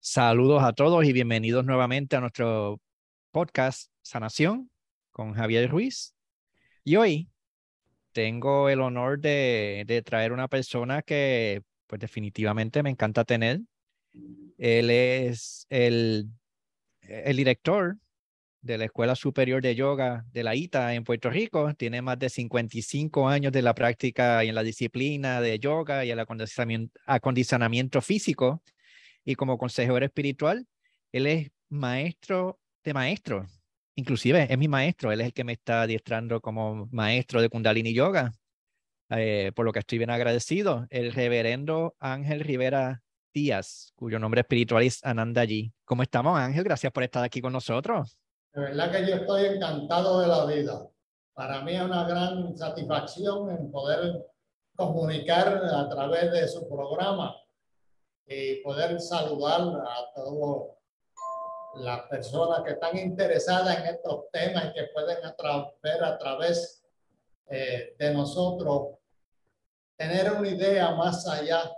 [0.00, 2.80] Saludos a todos y bienvenidos nuevamente a nuestro
[3.30, 4.70] podcast Sanación
[5.10, 6.14] con Javier Ruiz.
[6.84, 7.28] Y hoy
[8.12, 13.60] tengo el honor de, de traer una persona que pues definitivamente me encanta tener.
[14.58, 16.30] Él es el,
[17.34, 17.96] director
[18.60, 21.72] de la Escuela Superior de Yoga de la ITA en Puerto Rico.
[21.74, 26.10] Tiene más de 55 años de la práctica y en la disciplina de yoga y
[26.10, 26.18] el
[27.06, 28.62] acondicionamiento físico.
[29.28, 30.66] Y como consejero espiritual,
[31.12, 33.60] él es maestro de maestros.
[33.94, 37.92] Inclusive es mi maestro, él es el que me está adiestrando como maestro de Kundalini
[37.92, 38.32] Yoga,
[39.10, 40.86] eh, por lo que estoy bien agradecido.
[40.88, 43.02] El reverendo Ángel Rivera
[43.34, 45.74] Díaz, cuyo nombre espiritual es Anandaji.
[45.84, 46.64] ¿Cómo estamos, Ángel?
[46.64, 48.16] Gracias por estar aquí con nosotros.
[48.54, 50.88] De verdad que yo estoy encantado de la vida.
[51.34, 54.24] Para mí es una gran satisfacción en poder
[54.74, 57.36] comunicar a través de su programa
[58.28, 60.70] y poder saludar a todas
[61.76, 65.18] las personas que están interesadas en estos temas y que pueden
[65.82, 66.84] ver a través
[67.48, 68.98] eh, de nosotros,
[69.96, 71.72] tener una idea más allá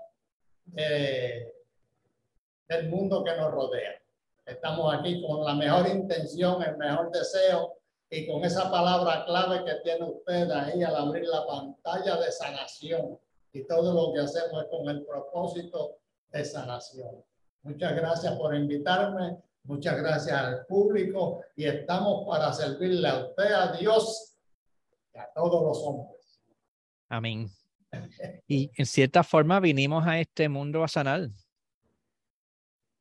[2.70, 4.00] del mundo que nos rodea.
[4.44, 7.74] Estamos aquí con la mejor intención, el mejor deseo
[8.08, 13.18] y con esa palabra clave que tiene usted ahí al abrir la pantalla de sanación.
[13.52, 15.99] Y todo lo que hacemos es con el propósito
[16.30, 17.24] de sanación.
[17.62, 23.72] Muchas gracias por invitarme, muchas gracias al público y estamos para servirle a usted, a
[23.76, 24.36] Dios
[25.14, 26.40] y a todos los hombres.
[27.08, 27.48] Amén.
[28.46, 31.28] Y en cierta forma vinimos a este mundo a sanar.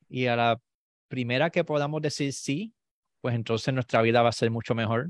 [0.09, 0.61] Y a la
[1.08, 2.73] primera que podamos decir sí,
[3.21, 5.09] pues entonces nuestra vida va a ser mucho mejor.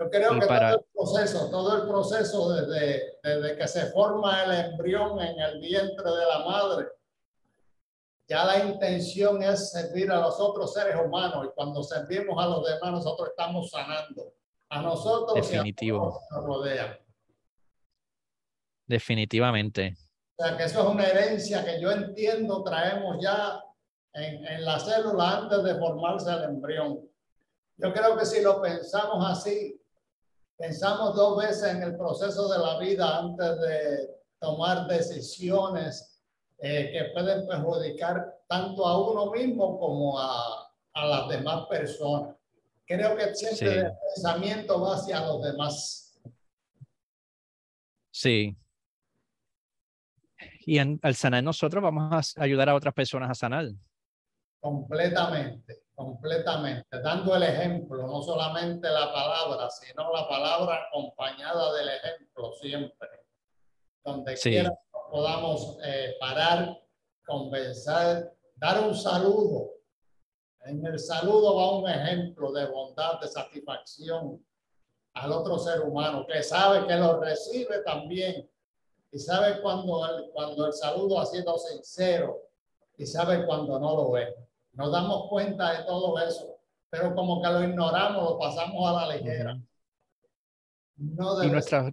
[0.00, 4.70] Yo creo que todo el proceso, todo el proceso desde, desde que se forma el
[4.70, 6.86] embrión en el vientre de la madre,
[8.28, 12.64] ya la intención es servir a los otros seres humanos y cuando servimos a los
[12.64, 14.34] demás nosotros estamos sanando
[14.68, 15.96] a nosotros Definitivo.
[15.96, 16.98] y a los que nos rodean.
[18.86, 19.96] Definitivamente.
[20.36, 23.64] O sea que eso es una herencia que yo entiendo traemos ya
[24.12, 27.00] en, en la célula antes de formarse el embrión.
[27.78, 29.77] Yo creo que si lo pensamos así,
[30.58, 34.10] pensamos dos veces en el proceso de la vida antes de
[34.40, 36.20] tomar decisiones
[36.58, 42.36] eh, que pueden perjudicar tanto a uno mismo como a, a las demás personas.
[42.84, 43.78] Creo que siempre sí.
[43.78, 46.18] el pensamiento va hacia los demás.
[48.10, 48.56] Sí.
[50.66, 53.68] Y en, al sanar nosotros vamos a ayudar a otras personas a sanar.
[54.60, 62.52] Completamente, completamente, dando el ejemplo, no solamente la palabra, sino la palabra acompañada del ejemplo
[62.52, 63.08] siempre.
[64.04, 64.50] Donde Sí.
[64.50, 64.78] quiera
[65.10, 66.78] podamos eh, parar,
[67.26, 69.72] conversar, dar un saludo.
[70.66, 74.40] En el saludo va un ejemplo de bondad, de satisfacción
[75.14, 78.48] al otro ser humano que sabe que lo recibe también
[79.10, 82.40] y sabe cuando el, cuando el saludo ha sido sincero
[82.96, 84.32] y sabe cuando no lo es.
[84.78, 86.56] Nos damos cuenta de todo eso,
[86.88, 89.58] pero como que lo ignoramos, lo pasamos a la ligera.
[90.96, 91.92] No Y nuestras,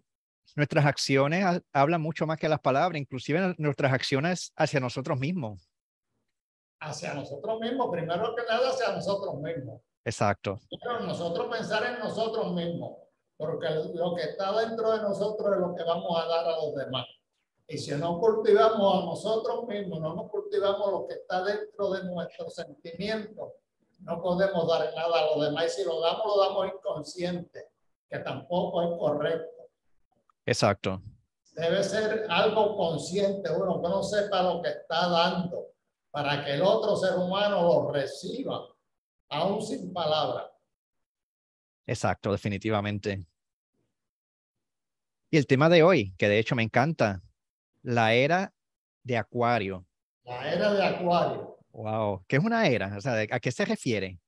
[0.55, 5.67] nuestras acciones ha- hablan mucho más que las palabras, inclusive nuestras acciones hacia nosotros mismos.
[6.79, 9.81] hacia nosotros mismos, primero que nada hacia nosotros mismos.
[10.03, 10.59] Exacto.
[10.69, 12.97] Pero nosotros pensar en nosotros mismos,
[13.37, 16.75] porque lo que está dentro de nosotros es lo que vamos a dar a los
[16.75, 17.05] demás.
[17.67, 22.03] Y si no cultivamos a nosotros mismos, no nos cultivamos lo que está dentro de
[22.03, 23.53] nuestros sentimientos,
[23.99, 25.65] no podemos dar nada a los demás.
[25.65, 27.69] Y si lo damos, lo damos inconsciente,
[28.07, 29.63] que tampoco es correcto.
[30.45, 31.01] Exacto.
[31.53, 35.71] Debe ser algo consciente, uno que no sepa lo que está dando,
[36.11, 38.67] para que el otro ser humano lo reciba,
[39.29, 40.51] aún sin palabras.
[41.87, 43.25] Exacto, definitivamente.
[45.31, 47.21] Y el tema de hoy, que de hecho me encanta,
[47.85, 48.51] la era
[49.03, 49.85] de Acuario.
[50.23, 51.59] La era de Acuario.
[51.71, 52.95] Wow, ¿qué es una era?
[52.97, 54.19] O sea, ¿a qué se refiere?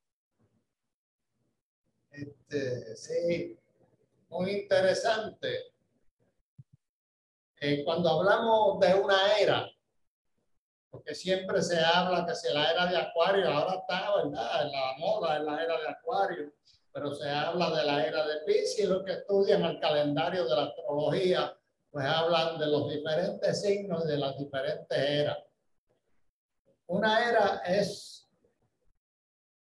[2.12, 3.58] Este, sí,
[4.30, 5.72] muy interesante.
[7.60, 9.68] Eh, cuando hablamos de una era,
[10.92, 14.66] porque siempre se habla que si la era de Acuario, ahora está, ¿verdad?
[14.66, 16.54] En la moda, en la era de Acuario,
[16.94, 20.64] pero se habla de la era de Pisces, los que estudian el calendario de la
[20.66, 21.58] astrología,
[21.92, 25.38] pues hablan de los diferentes signos de las diferentes eras.
[26.88, 28.28] Una era es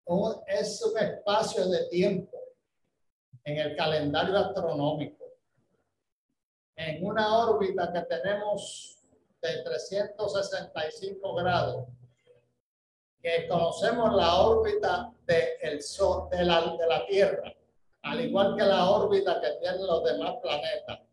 [0.05, 2.39] un, es un espacio de tiempo
[3.45, 5.25] en el calendario astronómico,
[6.77, 8.99] en una órbita que tenemos
[9.41, 11.87] de 365 grados,
[13.23, 17.53] que conocemos la órbita de, el sol, de, la, de la Tierra,
[18.03, 21.06] al igual que la órbita que tienen los demás planetas.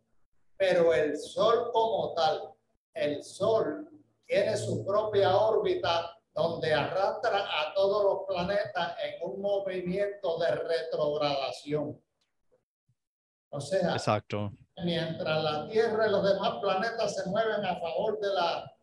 [0.65, 2.53] Pero el Sol como tal,
[2.93, 3.85] el Sol
[4.25, 12.01] tiene su propia órbita donde arrastra a todos los planetas en un movimiento de retrogradación.
[13.49, 14.53] O sea, Exacto.
[14.85, 18.73] mientras la Tierra y los demás planetas se mueven a favor de, la,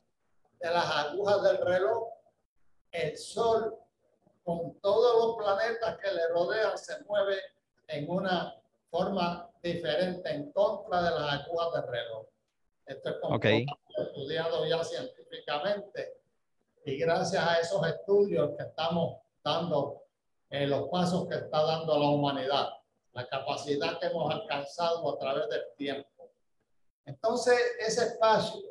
[0.61, 2.09] de las agujas del reloj,
[2.91, 3.75] el Sol,
[4.45, 7.39] con todos los planetas que le rodean, se mueve
[7.89, 8.55] en una
[8.91, 12.27] forma diferente en contra de las agujas del reloj.
[12.87, 13.67] Esto es como okay.
[13.97, 16.21] estudiado ya científicamente
[16.85, 20.03] y gracias a esos estudios que estamos dando,
[20.49, 22.69] eh, los pasos que está dando la humanidad,
[23.13, 26.33] la capacidad que hemos alcanzado a través del tiempo.
[27.05, 28.63] Entonces, ese espacio,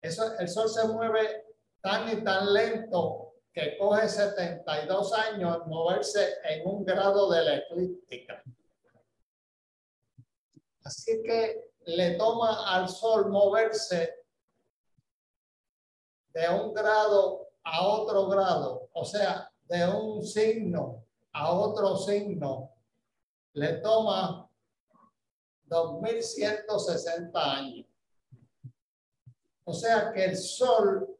[0.00, 1.44] eso, el Sol se mueve
[1.80, 8.42] tan y tan lento que coge 72 años moverse en un grado de la eclíptica.
[10.88, 14.24] Así que le toma al Sol moverse
[16.32, 22.72] de un grado a otro grado, o sea, de un signo a otro signo,
[23.52, 24.50] le toma
[25.64, 27.86] 2160 años.
[29.64, 31.18] O sea que el Sol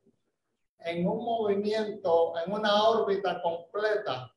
[0.79, 4.35] en un movimiento, en una órbita completa,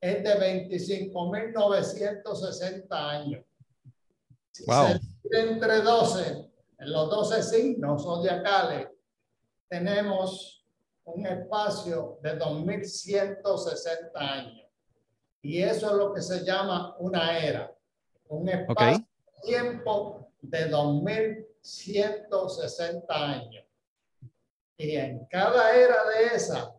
[0.00, 3.44] es de 25.960 años.
[4.58, 4.88] Si wow.
[4.88, 5.00] se
[5.40, 6.50] entre 12,
[6.80, 8.88] en los 12 signos zodiacales,
[9.68, 10.66] tenemos
[11.04, 14.66] un espacio de 2.160 años.
[15.42, 17.72] Y eso es lo que se llama una era.
[18.30, 19.06] Un espacio okay.
[19.44, 23.64] tiempo de 2.160 años.
[24.76, 26.74] Y en cada era de esa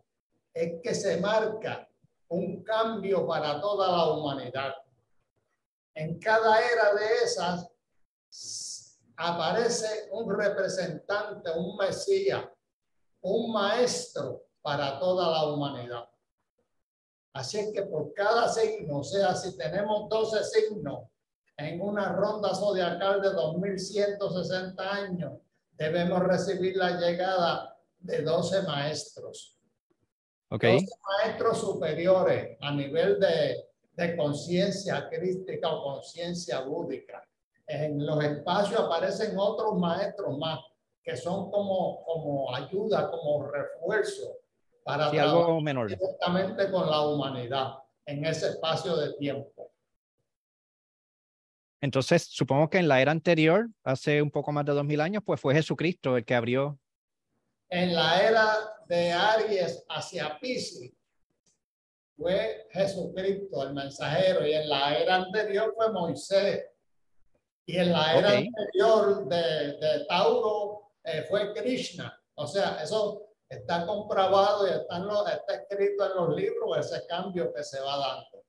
[0.52, 1.88] es que se marca
[2.28, 4.74] un cambio para toda la humanidad.
[5.94, 7.69] En cada era de esas
[9.16, 12.44] aparece un representante, un mesías,
[13.22, 16.08] un maestro para toda la humanidad.
[17.32, 21.04] Así es que por cada signo, o sea, si tenemos 12 signos
[21.56, 25.32] en una ronda zodiacal de 2160 años,
[25.72, 29.56] debemos recibir la llegada de 12 maestros.
[30.48, 30.80] Okay.
[30.80, 30.86] 12
[31.22, 37.24] maestros superiores a nivel de, de conciencia crística o conciencia búdica.
[37.72, 40.58] En los espacios aparecen otros maestros más
[41.04, 44.38] que son como, como ayuda, como refuerzo
[44.82, 45.88] para sí, algo menor.
[45.88, 47.74] directamente con la humanidad
[48.06, 49.70] en ese espacio de tiempo.
[51.80, 55.22] Entonces, supongo que en la era anterior, hace un poco más de dos mil años,
[55.24, 56.76] pues fue Jesucristo el que abrió.
[57.68, 58.52] En la era
[58.88, 60.92] de Aries hacia Pisces,
[62.16, 66.66] fue Jesucristo el mensajero, y en la era anterior fue Moisés.
[67.70, 68.48] Y en la era okay.
[68.48, 72.20] anterior de, de Tauro eh, fue Krishna.
[72.34, 77.06] O sea, eso está comprobado y está, en lo, está escrito en los libros ese
[77.06, 78.44] cambio que se va dando.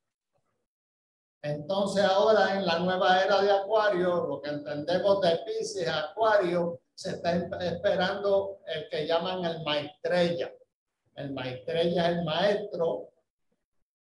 [1.44, 7.12] Entonces ahora en la nueva era de Acuario, lo que entendemos de Pisces, Acuario, se
[7.12, 10.52] está esperando el que llaman el Maitreya.
[11.16, 13.10] El Maitreya es el maestro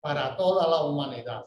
[0.01, 1.47] para toda la humanidad.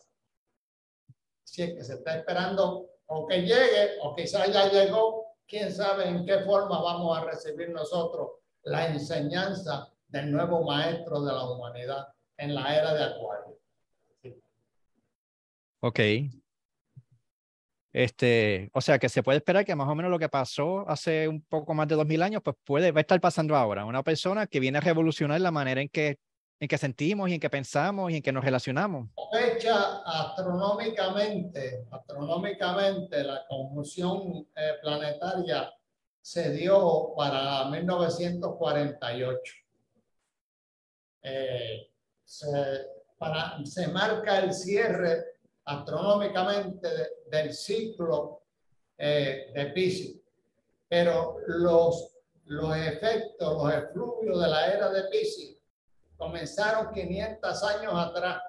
[1.44, 6.08] Así es que se está esperando o que llegue o quizás ya llegó, quién sabe
[6.08, 8.30] en qué forma vamos a recibir nosotros
[8.64, 13.60] la enseñanza del nuevo maestro de la humanidad en la era de Acuario.
[15.82, 16.00] Ok.
[17.92, 21.28] Este, o sea que se puede esperar que más o menos lo que pasó hace
[21.28, 23.86] un poco más de dos mil años, pues puede va a estar pasando ahora.
[23.86, 26.20] Una persona que viene a revolucionar la manera en que,
[26.60, 29.08] en que sentimos y en que pensamos y en que nos relacionamos.
[29.32, 35.72] Fecha astronómicamente, astronómicamente la conjunción eh, planetaria
[36.22, 39.54] se dio para 1948.
[41.22, 41.90] Eh,
[42.26, 42.48] se,
[43.18, 45.24] para, se marca el cierre
[45.64, 48.44] astronómicamente de, del ciclo
[48.98, 50.18] eh, de Pisces.
[50.90, 55.59] Pero los, los efectos, los efluvios de la era de Pisces
[56.20, 58.44] comenzaron 500 años atrás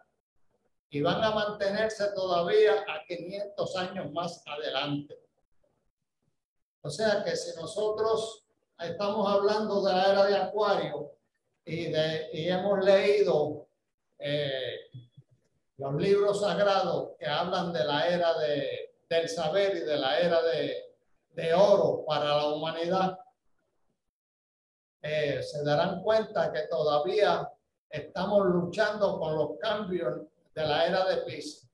[0.90, 5.16] y van a mantenerse todavía a 500 años más adelante.
[6.82, 8.44] O sea que si nosotros
[8.76, 11.12] estamos hablando de la era de Acuario
[11.64, 13.68] y, de, y hemos leído
[14.18, 14.80] eh,
[15.76, 20.42] los libros sagrados que hablan de la era de, del saber y de la era
[20.42, 20.96] de,
[21.34, 23.16] de oro para la humanidad,
[25.02, 27.48] eh, se darán cuenta que todavía
[27.90, 30.22] estamos luchando con los cambios
[30.54, 31.68] de la era de Pisces,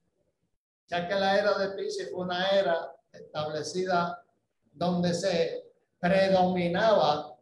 [0.89, 4.23] ya que la era de Pisces fue una era establecida
[4.73, 5.65] donde se
[5.99, 7.37] predominaba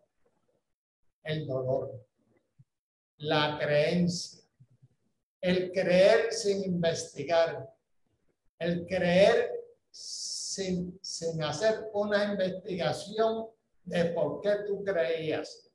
[1.23, 2.05] el dolor,
[3.19, 4.41] la creencia,
[5.41, 7.71] el creer sin investigar,
[8.59, 9.51] el creer
[9.91, 13.47] sin, sin hacer una investigación
[13.85, 15.71] de por qué tú creías.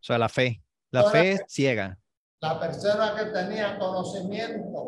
[0.00, 0.62] O sea, la fe.
[0.90, 1.98] La fe es ciega.
[2.46, 4.78] La persona que tenía conocimiento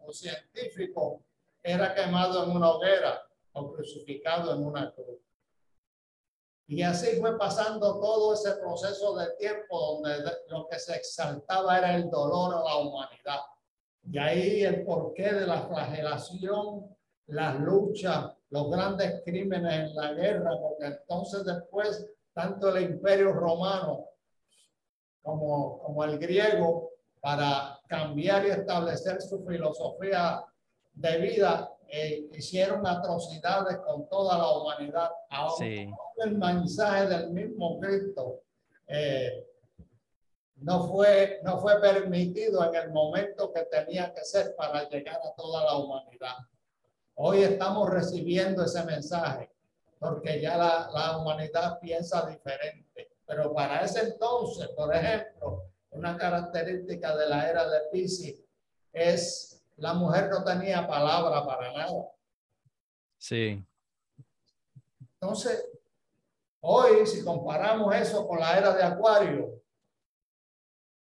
[0.00, 1.22] o científico
[1.62, 5.18] era quemado en una hoguera o crucificado en una cruz.
[6.66, 11.96] Y así fue pasando todo ese proceso de tiempo donde lo que se exaltaba era
[11.96, 13.40] el dolor a la humanidad.
[14.02, 16.94] Y ahí el porqué de la flagelación,
[17.28, 24.08] las luchas, los grandes crímenes en la guerra, porque entonces después tanto el imperio romano
[25.28, 30.42] como, como el griego, para cambiar y establecer su filosofía
[30.94, 35.10] de vida, eh, hicieron atrocidades con toda la humanidad.
[35.28, 38.40] Ahora, el mensaje del mismo Cristo
[38.86, 39.46] eh,
[40.56, 45.34] no, fue, no fue permitido en el momento que tenía que ser para llegar a
[45.34, 46.36] toda la humanidad.
[47.16, 49.50] Hoy estamos recibiendo ese mensaje
[49.98, 53.07] porque ya la, la humanidad piensa diferente.
[53.28, 58.40] Pero para ese entonces, por ejemplo, una característica de la era de Pisces
[58.90, 62.10] es la mujer no tenía palabra para nada.
[63.18, 63.62] Sí.
[65.20, 65.68] Entonces,
[66.60, 69.60] hoy si comparamos eso con la era de Acuario,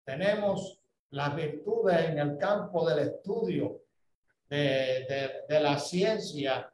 [0.05, 0.79] tenemos
[1.11, 3.81] las virtudes en el campo del estudio
[4.51, 6.71] de, de, de la ciencia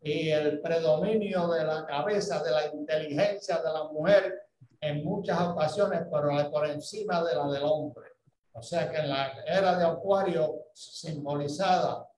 [0.00, 4.49] y el predominio de la cabeza, de la inteligencia de la mujer
[4.80, 8.10] en muchas ocasiones, pero por encima de la del hombre.
[8.52, 12.08] O sea que en la era de Acuario simbolizada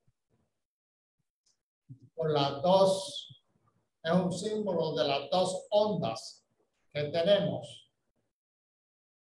[2.14, 3.42] por las dos,
[4.02, 6.44] es un símbolo de las dos ondas
[6.92, 7.90] que tenemos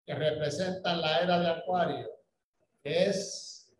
[0.04, 2.08] que representan la era de Acuario,
[2.82, 3.72] que es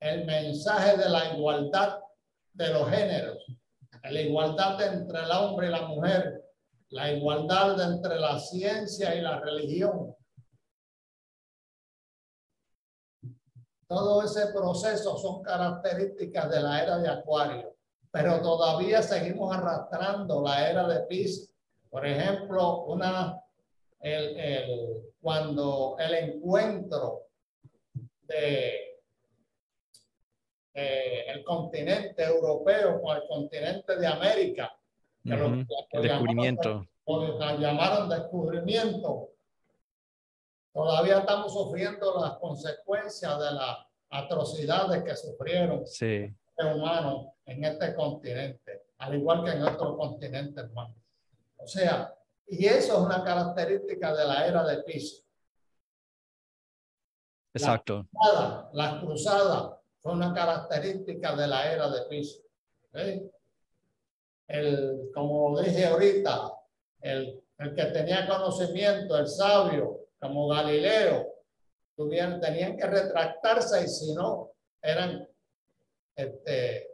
[0.00, 2.00] el mensaje de la igualdad
[2.52, 3.44] de los géneros,
[4.02, 6.39] la igualdad entre el hombre y la mujer,
[6.90, 10.14] la igualdad entre la ciencia y la religión.
[13.86, 17.76] Todo ese proceso son características de la era de Acuario,
[18.10, 21.52] pero todavía seguimos arrastrando la era de Pisces.
[21.88, 23.40] Por ejemplo, una,
[24.00, 27.26] el, el, cuando el encuentro
[28.22, 28.90] de
[30.74, 34.79] eh, el continente europeo con el continente de América
[35.24, 36.86] el descubrimiento.
[37.06, 39.30] Llamaron, llamaron descubrimiento.
[40.72, 43.78] Todavía estamos sufriendo las consecuencias de las
[44.10, 46.32] atrocidades que sufrieron sí.
[46.56, 50.94] los humanos en este continente, al igual que en otros continentes hermano.
[51.56, 52.14] O sea,
[52.46, 55.24] y eso es una característica de la era de Pisces.
[57.52, 58.06] Exacto.
[58.72, 62.44] La cruzada, fue una característica de la era de Pisces.
[62.94, 63.30] ¿eh?
[64.50, 66.52] El, como dije ahorita,
[67.00, 71.26] el, el que tenía conocimiento, el sabio, como Galileo,
[71.96, 74.50] tuvieron, tenían que retractarse y si no,
[74.82, 75.26] eran
[76.16, 76.88] este,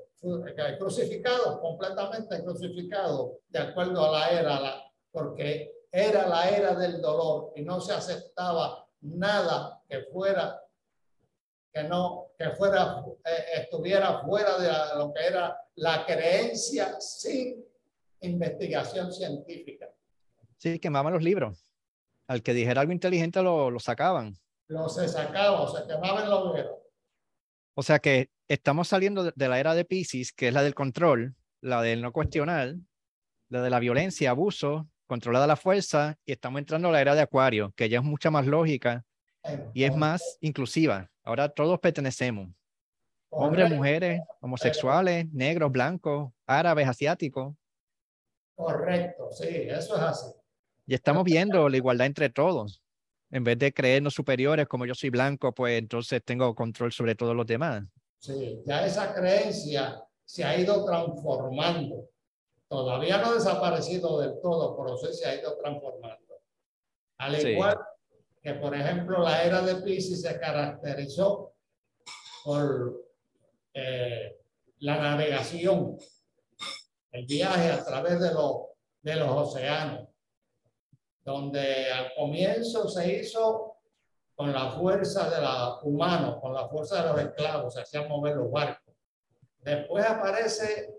[0.79, 7.53] crucificados, completamente crucificados, de acuerdo a la era, la, porque era la era del dolor
[7.57, 10.61] y no se aceptaba nada que fuera,
[11.73, 17.65] que no, que fuera, eh, estuviera fuera de lo que era la creencia sin
[18.21, 19.89] investigación científica.
[20.59, 21.73] Sí, quemaban los libros.
[22.29, 24.37] Al que dijera algo inteligente lo, lo sacaban.
[24.69, 26.79] Lo se sacaba, o se quemaban los libros.
[27.75, 31.37] O sea que estamos saliendo de la era de Pisces, que es la del control,
[31.61, 32.75] la del no cuestionar,
[33.49, 37.21] la de la violencia, abuso, controlada la fuerza, y estamos entrando a la era de
[37.21, 39.05] Acuario, que ya es mucha más lógica
[39.75, 41.11] y es más inclusiva.
[41.23, 42.49] Ahora todos pertenecemos.
[43.31, 47.55] Hombres, mujeres, homosexuales, negros, blancos, árabes, asiáticos.
[48.55, 50.33] Correcto, sí, eso es así.
[50.87, 52.83] Y estamos viendo la igualdad entre todos.
[53.31, 57.35] En vez de creernos superiores, como yo soy blanco, pues entonces tengo control sobre todos
[57.35, 57.85] los demás.
[58.21, 62.09] Sí, ya esa creencia se ha ido transformando.
[62.69, 66.41] Todavía no ha desaparecido del todo, pero sí se ha ido transformando.
[67.19, 67.79] Al igual
[68.47, 71.55] que, por ejemplo, la era de Pisces se caracterizó
[72.45, 73.05] por
[73.75, 74.39] eh,
[74.79, 75.97] la navegación,
[77.11, 78.67] el viaje a través de, los
[79.03, 80.07] de los océanos.
[81.25, 83.79] donde al comienzo se hizo
[84.37, 88.37] con la fuerza de los humanos, con la fuerza de los esclavos, se hacían mover
[88.37, 88.95] los barcos.
[89.59, 90.95] Después aparece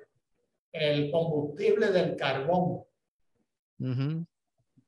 [0.74, 2.84] el combustible del carbón.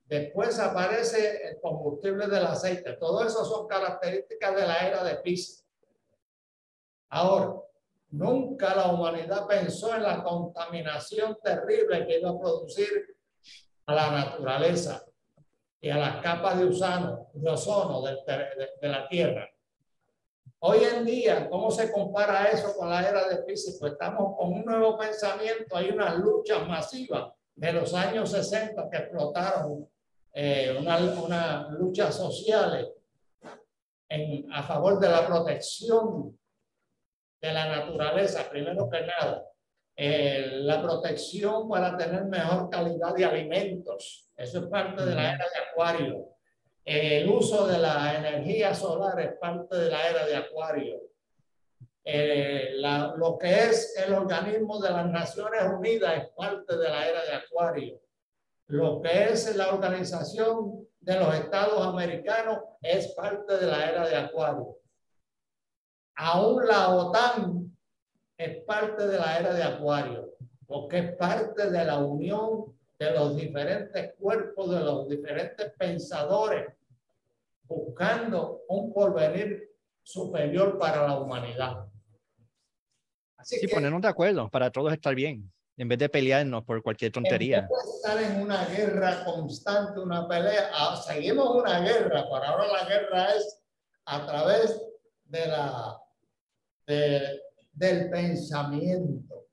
[0.10, 2.94] Después aparece el combustible del aceite.
[2.94, 5.64] Todo eso son características de la era de Pisces.
[7.10, 7.54] Ahora,
[8.10, 13.18] nunca la humanidad pensó en la contaminación terrible que iba a producir
[13.86, 15.06] a la naturaleza
[15.80, 19.48] y a las capas de, usano, de ozono de, la Tierra.
[20.58, 23.78] Hoy en día, ¿cómo se compara eso con la era de Pisces?
[23.80, 28.98] Pues estamos con un nuevo pensamiento, hay una lucha masiva de los años 60 que
[28.98, 29.88] explotaron
[30.34, 32.92] eh, una, una lucha social
[34.10, 36.38] en, a favor de la protección
[37.42, 39.46] de la naturaleza, primero que nada.
[39.96, 44.30] Eh, la protección para tener mejor calidad de alimentos.
[44.36, 46.26] Eso es parte de la era de Acuario.
[46.86, 51.02] el uso de la energía solar es parte de la era de Acuario.
[52.04, 52.76] Eh,
[53.18, 57.34] lo que es el organismo de las Naciones Unidas es parte de la era de
[57.34, 58.02] Acuario.
[58.70, 64.16] Lo que es la organización de los Estados Americanos es parte de la era de
[64.16, 64.78] Acuario.
[66.16, 67.76] Aún la OTAN
[68.38, 70.36] es parte de la era de Acuario,
[70.68, 76.72] porque es parte de la unión de los diferentes cuerpos, de los diferentes pensadores,
[77.64, 79.68] buscando un porvenir
[80.04, 81.88] superior para la humanidad.
[83.36, 87.10] Así sí, ponernos de acuerdo para todos estar bien, en vez de pelearnos por cualquier
[87.10, 87.60] tontería.
[87.60, 92.44] En vez de estar en una guerra constante, una pelea, ah, seguimos una guerra, pero
[92.44, 93.64] ahora la guerra es
[94.04, 94.82] a través
[95.24, 95.98] de la
[96.86, 99.48] del pensamiento,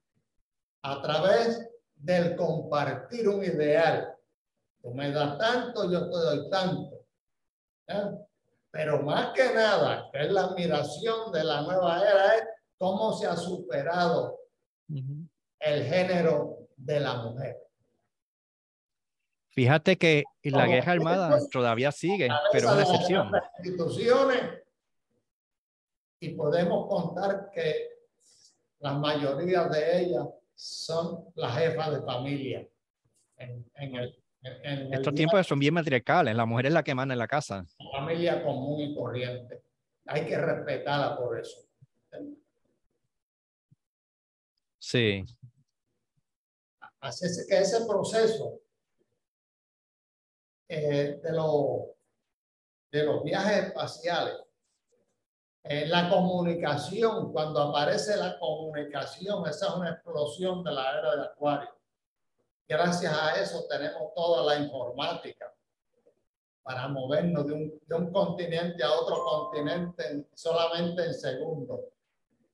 [0.82, 4.12] a través del compartir un ideal.
[4.82, 7.06] Tú me das tanto, yo te doy tanto.
[8.72, 12.44] Pero más que nada, que es la admiración de la nueva era, es
[12.78, 14.40] cómo se ha superado
[15.60, 17.56] el género de la mujer.
[19.48, 23.32] Fíjate que la guerra armada todavía sigue, pero es una excepción.
[23.64, 24.42] instituciones
[26.20, 27.88] y podemos contar que
[28.80, 32.68] la mayoría de ellas son las jefas de familia.
[33.38, 34.14] En, el,
[34.92, 37.64] Estos tiempos son bien matriarcales, la mujer es la que manda en la casa.
[37.92, 39.62] familia común y corriente.
[40.06, 41.66] Hay que respetarla por eso.
[44.86, 45.24] Sí.
[47.00, 48.60] Así es que ese proceso
[50.68, 51.96] eh, de, lo,
[52.92, 54.36] de los viajes espaciales
[55.64, 61.22] eh, la comunicación, cuando aparece la comunicación, esa es una explosión de la era de
[61.24, 61.76] Acuario.
[62.68, 65.52] Gracias a eso tenemos toda la informática
[66.62, 71.80] para movernos de un, de un continente a otro continente solamente en segundos.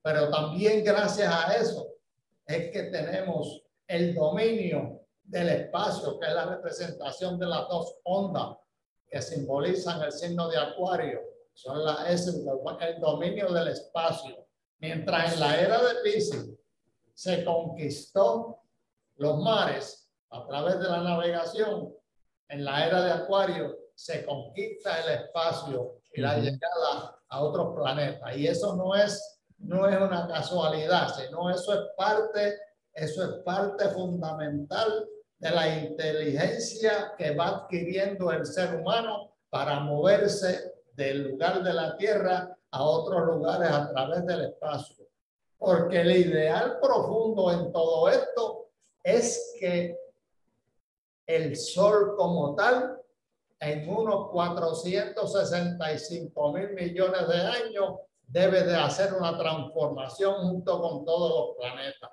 [0.01, 1.92] Pero también gracias a eso
[2.45, 8.57] es que tenemos el dominio del espacio, que es la representación de las dos ondas
[9.07, 12.43] que simbolizan el signo de Acuario son la, es el,
[12.99, 14.47] dominio del espacio.
[14.79, 16.49] Mientras en la era de Pisces
[17.13, 18.59] se conquistó
[19.17, 21.93] los mares a través de la navegación,
[22.49, 28.35] en la era de Acuario se conquista el espacio y la llegada a otros planetas.
[28.35, 32.59] Y eso no es, no es una casualidad, sino eso es parte,
[32.93, 40.73] eso es parte fundamental de la inteligencia que va adquiriendo el ser humano para moverse
[40.93, 45.05] del lugar de la Tierra a otros lugares a través del espacio.
[45.57, 48.69] Porque el ideal profundo en todo esto
[49.03, 49.97] es que
[51.25, 52.99] el Sol como tal,
[53.59, 57.99] en unos 465 mil millones de años,
[58.33, 62.09] debe de hacer una transformación junto con todos los planetas.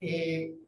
[0.00, 0.58] Y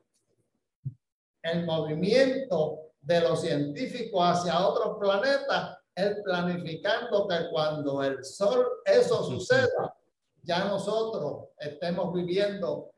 [1.43, 9.25] el movimiento de los científicos hacia otros planetas él planificando que cuando el sol, eso
[9.25, 9.97] suceda,
[10.43, 12.93] ya nosotros estemos viviendo,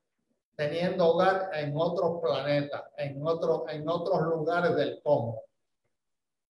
[0.55, 5.37] teniendo hogar en otros planetas, en, otros en otros lugares del cosmos.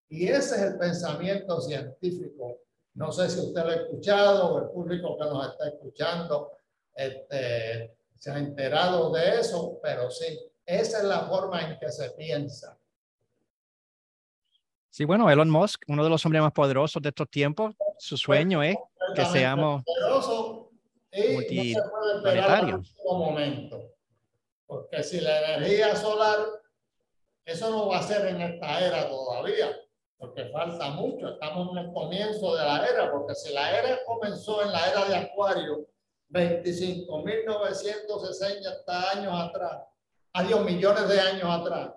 [0.09, 2.57] Y ese es el pensamiento científico.
[2.99, 6.51] No sé si usted lo ha escuchado o el público que nos está escuchando
[6.93, 12.11] este, se ha enterado de eso, pero sí, esa es la forma en que se
[12.11, 12.77] piensa.
[14.91, 18.65] Sí, bueno, Elon Musk, uno de los hombres más poderosos de estos tiempos, su sueño
[18.65, 18.77] es
[19.15, 19.85] que seamos
[21.13, 22.97] multiplanetarios.
[23.05, 23.93] momento.
[24.67, 26.39] Porque si la energía solar,
[27.45, 29.69] eso no va a ser en esta era todavía.
[30.19, 34.63] Porque falta mucho, estamos en el comienzo de la era, porque si la era comenzó
[34.63, 35.87] en la era de Acuario,
[36.31, 39.83] 25.960 años atrás,
[40.33, 41.93] adiós, millones de años atrás,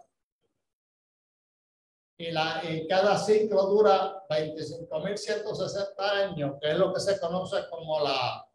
[2.18, 8.02] y, la, y cada ciclo dura 25.160 años, que es lo que se conoce como
[8.02, 8.48] la,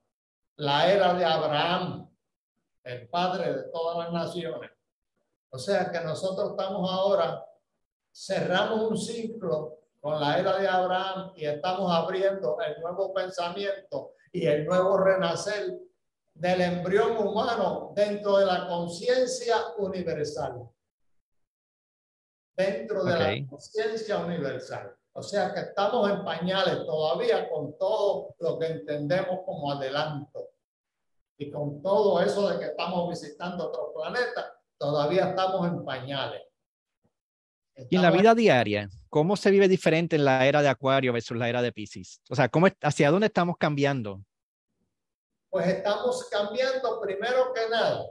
[0.56, 2.08] la era de Abraham,
[2.84, 4.70] el padre de todas las naciones.
[5.50, 7.44] O sea que nosotros estamos ahora,
[8.16, 14.46] cerramos un ciclo con la era de Abraham y estamos abriendo el nuevo pensamiento y
[14.46, 15.78] el nuevo renacer
[16.32, 20.68] del embrión humano dentro de la conciencia universal
[22.56, 24.96] dentro de la conciencia universal.
[25.12, 30.50] O sea que estamos en pañales todavía con todo lo que entendemos como adelanto.
[31.38, 34.46] Y con todo eso de que estamos visitando otros planetas,
[34.78, 36.45] todavía estamos en pañales.
[37.90, 41.36] Y en la vida diaria, ¿cómo se vive diferente en la era de Acuario versus
[41.36, 42.20] la era de Pisces?
[42.30, 44.22] O sea, ¿cómo, ¿hacia dónde estamos cambiando?
[45.50, 48.06] Pues estamos cambiando primero que nada.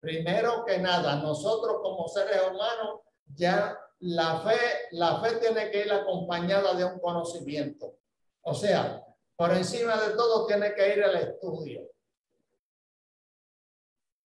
[0.00, 3.00] Primero que nada, nosotros como seres humanos
[3.34, 4.56] ya la fe,
[4.92, 7.96] la fe tiene que ir acompañada de un conocimiento.
[8.42, 11.90] O sea, por encima de todo tiene que ir el estudio,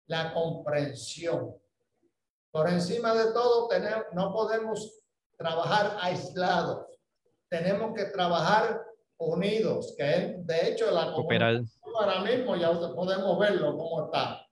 [0.08, 1.56] la comprensión.
[2.52, 5.00] Por encima de todo tenemos, no podemos
[5.38, 6.86] trabajar aislados.
[7.50, 8.86] Tenemos que trabajar
[9.18, 11.62] unidos, que de hecho la comunidad
[11.94, 14.46] ahora mismo ya podemos verlo cómo está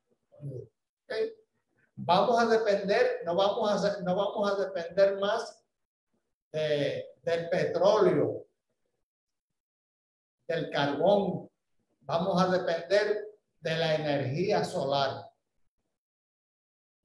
[1.98, 5.64] vamos a depender, no vamos a, no vamos a depender más
[6.52, 8.46] del petróleo,
[10.48, 11.50] del carbón,
[12.02, 13.28] vamos a depender
[13.60, 15.27] de la energía solar.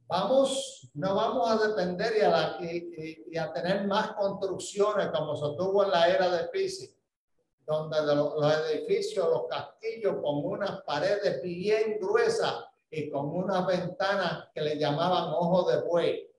[0.06, 5.84] Vamos, no vamos a depender y a, y, a tener más construcciones como se tuvo
[5.84, 6.96] en la era de Pisces,
[7.66, 14.50] donde los, los edificios, los castillos con unas paredes bien gruesas y con una ventana
[14.54, 16.32] que le llamaban ojo de buey.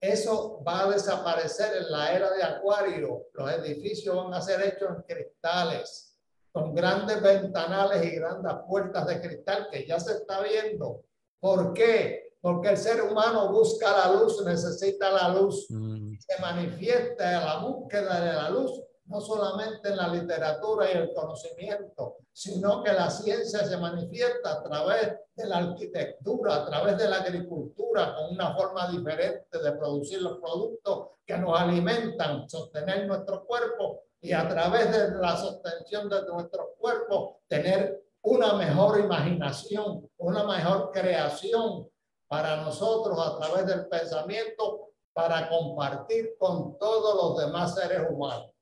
[0.00, 3.26] Eso va a desaparecer en la era de Acuario.
[3.32, 6.16] Los edificios van a ser hechos en cristales,
[6.52, 11.02] con grandes ventanales y grandes puertas de cristal que ya se está viendo.
[11.40, 12.27] ¿Por qué?
[12.40, 15.66] Porque el ser humano busca la luz, necesita la luz.
[15.70, 16.14] Mm.
[16.18, 18.70] Se manifiesta la búsqueda de la luz
[19.08, 24.62] no solamente en la literatura y el conocimiento, sino que la ciencia se manifiesta a
[24.62, 30.20] través de la arquitectura, a través de la agricultura, con una forma diferente de producir
[30.20, 36.22] los productos que nos alimentan, sostener nuestro cuerpo y a través de la sostención de
[36.26, 41.88] nuestro cuerpo tener una mejor imaginación, una mejor creación
[42.28, 48.52] para nosotros a través del pensamiento para compartir con todos los demás seres humanos.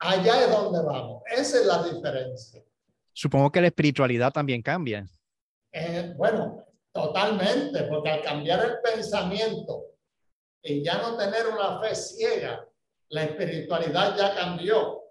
[0.00, 1.22] Allá es donde vamos.
[1.30, 2.62] Esa es la diferencia.
[3.12, 5.06] Supongo que la espiritualidad también cambia.
[5.72, 9.84] Eh, bueno, totalmente, porque al cambiar el pensamiento
[10.62, 12.66] y ya no tener una fe ciega,
[13.08, 15.02] la espiritualidad ya cambió.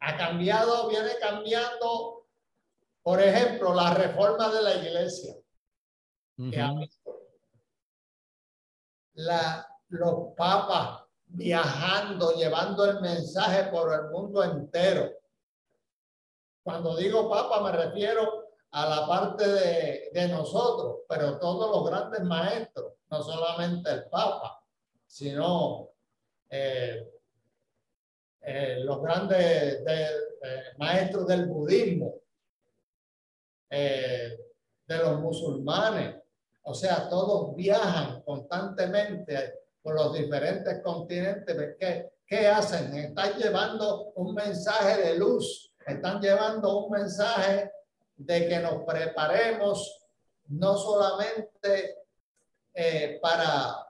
[0.00, 2.23] Ha cambiado, viene cambiando,
[3.04, 5.36] por ejemplo, la reforma de la iglesia.
[9.12, 15.12] la, los papas viajando, llevando el mensaje por el mundo entero.
[16.62, 22.94] Cuando digo papa me refiero a la parte de, nosotros, pero todos los grandes maestros,
[23.10, 24.64] no solamente el papa,
[25.06, 25.90] sino
[26.48, 27.06] eh,
[28.40, 30.10] eh, los grandes eh,
[30.78, 32.23] maestros del budismo,
[33.70, 36.16] de los musulmanes.
[36.62, 42.94] O sea, todos viajan constantemente por los diferentes continentes, ¿qué, qué hacen?
[42.94, 47.70] Están llevando un mensaje de luz, están llevando un mensaje
[48.16, 50.00] de que nos preparemos
[50.48, 51.98] no solamente
[52.72, 53.86] eh, para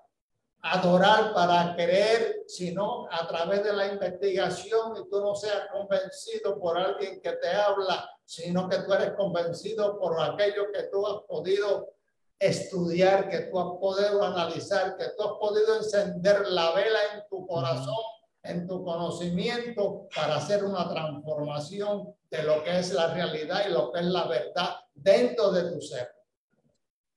[0.67, 6.79] adorar, para creer, sino a través de la investigación y tú no seas convencido por
[6.79, 11.91] alguien que te habla, sino que tú eres convencido por aquello que tú has podido
[12.39, 17.47] estudiar, que tú has podido analizar, que tú has podido encender la vela en tu
[17.47, 18.03] corazón,
[18.43, 23.93] en tu conocimiento, para hacer una transformación de lo que es la realidad y lo
[23.93, 26.09] que es la verdad dentro de tu ser.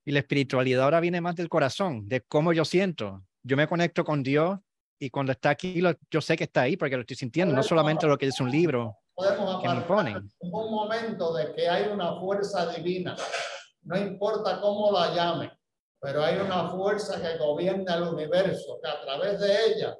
[0.03, 3.23] Y la espiritualidad ahora viene más del corazón, de cómo yo siento.
[3.47, 4.59] Yo me conecto con Dios
[4.99, 5.81] y cuando está aquí,
[6.11, 8.51] yo sé que está ahí porque lo estoy sintiendo, no solamente lo que es un
[8.51, 10.31] libro podemos que me ponen.
[10.39, 13.15] Un momento de que hay una fuerza divina
[13.87, 15.57] no importa cómo la llame,
[16.01, 19.97] pero hay una fuerza que gobierna el universo, que a través de ella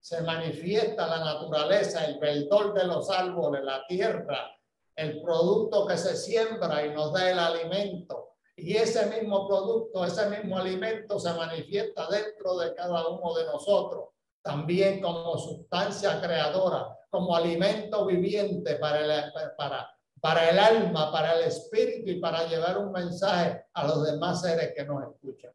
[0.00, 4.58] se manifiesta la naturaleza, el verdor de los árboles, la tierra,
[4.96, 8.21] el producto que se siembra y nos da el alimento.
[8.56, 14.10] Y ese mismo producto, ese mismo alimento se manifiesta dentro de cada uno de nosotros,
[14.42, 21.48] también como sustancia creadora, como alimento viviente para el, para, para el alma, para el
[21.48, 25.52] espíritu y para llevar un mensaje a los demás seres que nos escuchan.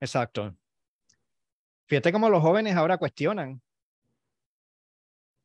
[0.00, 0.54] Exacto.
[1.86, 3.60] Fíjate cómo los jóvenes ahora cuestionan.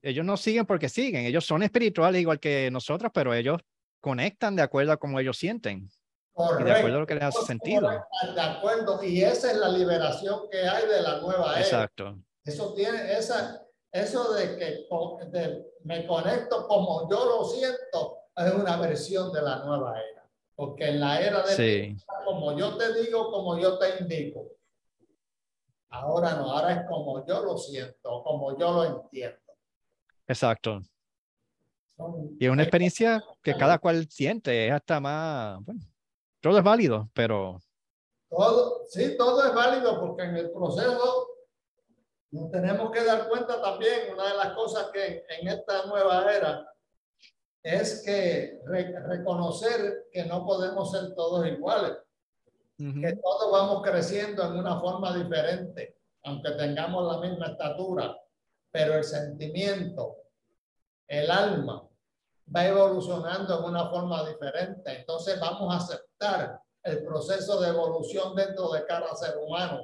[0.02, 3.62] Ellos no siguen porque siguen, ellos son espirituales igual que nosotros, pero ellos
[4.00, 5.90] conectan de acuerdo a cómo ellos sienten.
[6.48, 6.66] Correcto.
[6.66, 7.90] de acuerdo a lo que les hace sentido.
[8.34, 11.62] De acuerdo, y esa es la liberación que hay de la nueva era.
[11.62, 12.18] Exacto.
[12.46, 14.88] Eso tiene esa, eso de que
[15.32, 20.26] de, me conecto como yo lo siento es una versión de la nueva era.
[20.56, 21.98] Porque en la era de Sí.
[22.26, 24.48] como yo te digo, como yo te indico.
[25.90, 29.38] Ahora no, ahora es como yo lo siento, como yo lo entiendo.
[30.28, 30.82] Exacto.
[31.98, 35.82] Son- Y es una experiencia que cada cual siente, es hasta más, bueno,
[36.42, 37.60] todo es válido, pero
[38.30, 41.28] Todo, sí, todo es válido porque en el proceso
[42.32, 46.66] nos tenemos que dar cuenta también, una de las cosas que en esta nueva era
[47.64, 51.98] es que re- reconocer que no podemos ser todos iguales,
[52.78, 58.16] que todos vamos creciendo en una forma diferente, aunque tengamos la misma estatura,
[58.72, 60.18] pero el sentimiento,
[61.08, 61.89] el alma
[62.56, 65.00] va evolucionando en una forma diferente.
[65.00, 69.82] Entonces vamos a aceptar el proceso de evolución dentro de cada ser humano.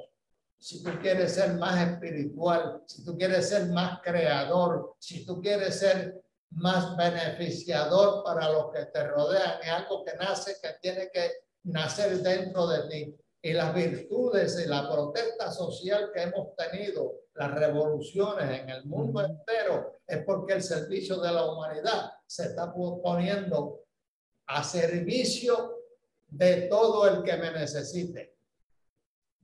[0.58, 5.78] Si tú quieres ser más espiritual, si tú quieres ser más creador, si tú quieres
[5.78, 11.30] ser más beneficiador para los que te rodean, es algo que nace, que tiene que
[11.64, 13.16] nacer dentro de ti.
[13.42, 19.24] Y las virtudes y la protesta social que hemos tenido, las revoluciones en el mundo
[19.24, 23.84] entero, es porque el servicio de la humanidad se está poniendo
[24.46, 25.76] a servicio
[26.28, 28.36] de todo el que me necesite.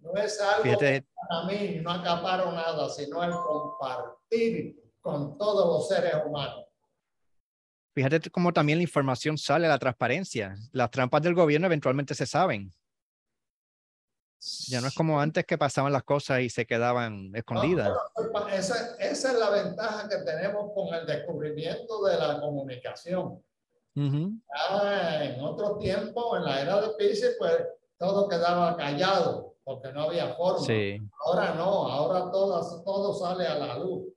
[0.00, 5.88] No es algo fíjate, para mí, no acaparo nada, sino el compartir con todos los
[5.88, 6.64] seres humanos.
[7.94, 10.56] fíjate cómo también la información sale a la transparencia.
[10.72, 12.72] Las trampas del gobierno eventualmente se saben.
[14.68, 17.90] Ya no es como antes que pasaban las cosas y se quedaban escondidas.
[18.32, 23.40] No, esa, esa es la ventaja que tenemos con el descubrimiento de la comunicación.
[23.94, 24.32] Ujú,
[24.72, 27.56] Ya en otro tiempo, en la era de Pisces, pues
[27.98, 30.66] todo quedaba callado porque no había forma.
[30.66, 34.08] Sí, Ahora no, ahora todo, todo sale a la luz.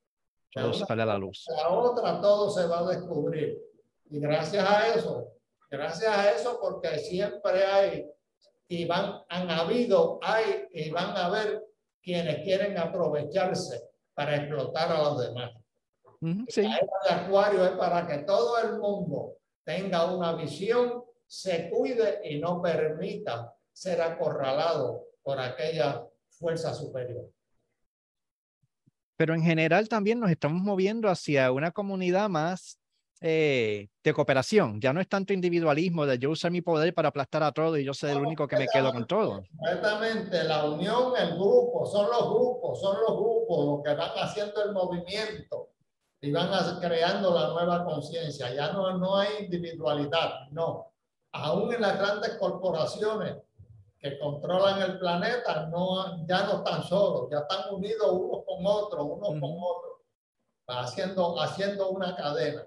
[0.52, 1.46] Todo sale a la luz.
[1.50, 3.62] la otra todo se va a descubrir.
[4.10, 5.28] Y gracias a eso,
[5.70, 8.10] gracias a eso, porque siempre hay
[8.68, 11.64] y van, han habido, hay y van a haber
[12.02, 13.82] quienes quieren aprovecharse
[14.14, 15.52] para explotar a los demás.
[16.48, 21.70] Sí, La era de Acuario es para que todo el mundo tenga una visión, se
[21.70, 27.30] cuide y no permita ser acorralado por aquella fuerza superior.
[29.18, 32.80] pero en general también nos estamos moviendo hacia una comunidad más
[33.22, 34.80] eh, de cooperación.
[34.82, 37.84] Ya no es tanto individualismo de yo usar mi poder para aplastar a todo y
[37.86, 39.44] yo soy el único que me quedo con todo.
[39.58, 44.64] Completamente, la unión, el grupo, son los grupos, son los grupos los que van haciendo
[44.64, 45.70] el movimiento
[46.22, 48.54] y van a- creando la nueva conciencia.
[48.54, 50.92] Ya no, no hay individualidad, no.
[51.32, 53.38] Aún en las grandes corporaciones
[54.00, 59.06] que controlan el planeta, no, ya no están solos, ya están unidos unos con otros,
[59.06, 59.66] unos con Ujú.
[59.66, 59.92] otros,
[60.68, 62.64] haciendo, haciendo una cadena.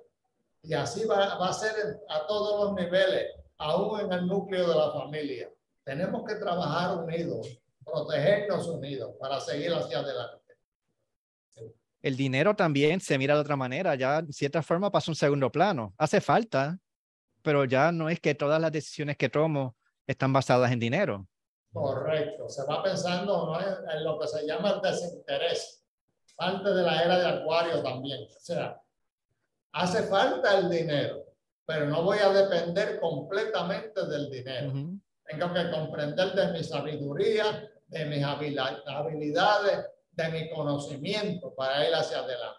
[0.68, 1.72] Y así va, va a ser
[2.10, 5.50] a todos los niveles, aún en el núcleo de la familia.
[5.82, 10.44] Tenemos que trabajar unidos, protegernos unidos para seguir hacia adelante.
[12.02, 15.50] El dinero también se mira de otra manera, ya en cierta forma pasa un segundo
[15.50, 15.94] plano.
[15.96, 16.78] Hace falta,
[17.40, 19.74] pero ya no es que todas las decisiones que tomo
[20.06, 21.26] están basadas en dinero.
[21.72, 22.46] Correcto.
[22.50, 23.58] Se va pensando ¿no?
[23.58, 25.82] en, en lo que se llama el desinterés.
[26.36, 28.22] Parte de la era de Acuario también.
[28.24, 28.78] O sea,
[29.72, 31.24] hace falta el dinero,
[31.66, 34.72] pero no voy a depender completamente del dinero.
[35.24, 42.18] Tengo que comprender de mi sabiduría, de mis habilidades, de mi conocimiento para ir hacia
[42.20, 42.58] adelante.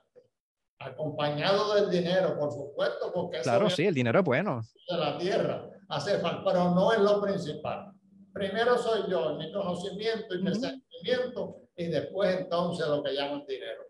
[0.80, 4.62] Acompañado del dinero, por supuesto, porque Claro, sí, el dinero es bueno.
[4.90, 7.92] de la tierra hace falta, pero no es lo principal.
[8.32, 10.62] Primero soy yo, mi conocimiento y mi Ujú.
[10.62, 13.89] sentimiento, y después entonces lo que llaman dinero.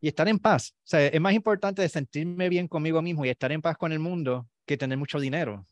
[0.00, 0.72] Y estar en paz.
[0.76, 3.98] O sea, es más importante sentirme bien conmigo mismo y estar en paz con el
[3.98, 5.66] mundo que tener mucho dinero.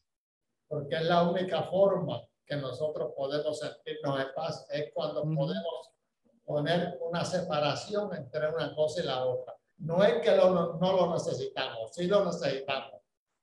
[0.68, 5.34] Porque es la única forma que nosotros podemos sentirnos en paz es cuando Ujú.
[5.34, 5.90] podemos
[6.44, 9.54] poner una separación entre una cosa y la otra.
[9.78, 13.00] No es que lo- no lo necesitamos, sí lo necesitamos,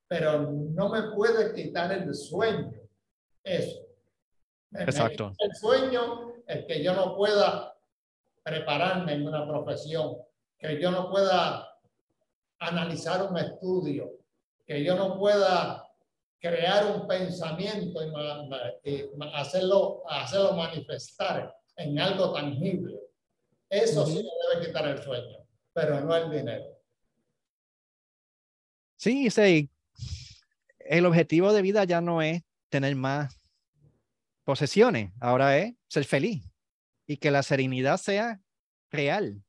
[0.08, 2.72] pero no me puede quitar el sueño.
[3.44, 3.82] Eso.
[4.72, 5.34] Me- Exacto.
[5.38, 7.78] El sueño, el que yo no pueda
[8.42, 10.18] prepararme en una profesión,
[10.64, 11.78] que yo no pueda
[12.60, 14.12] analizar un estudio,
[14.66, 15.86] que yo no pueda
[16.40, 18.00] crear un pensamiento
[18.86, 22.98] y, hacerlo, hacerlo manifestar en algo tangible.
[23.70, 26.66] Eso sí me debe quitar el sueño, pero no el dinero.
[28.96, 29.70] Sí, sí.
[30.80, 33.38] El objetivo de vida ya no es tener más
[34.46, 36.42] posesiones, ahora es ser feliz
[37.06, 38.40] y que la serenidad sea
[38.90, 39.44] real.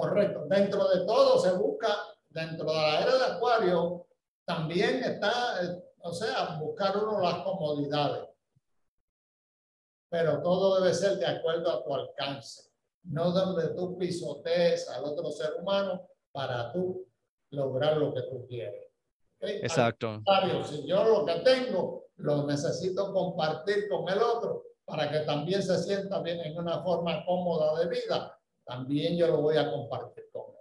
[0.00, 0.44] Correcto.
[0.46, 1.88] Dentro de todo se busca,
[2.28, 4.06] dentro de la era de Acuario,
[4.44, 8.28] también está, eh, o sea, buscar uno las comodidades.
[10.08, 12.70] Pero todo debe ser de acuerdo a tu alcance,
[13.04, 17.06] no donde tú pisotees al otro ser humano para tú
[17.50, 18.86] lograr lo que tú quieres.
[19.40, 19.48] ¿Ok?
[19.48, 20.22] Al Exacto.
[20.64, 25.76] si yo lo que tengo lo necesito compartir con el otro para que también se
[25.78, 28.35] sienta bien en una forma cómoda de vida,
[28.66, 30.60] también yo lo voy a compartir con él.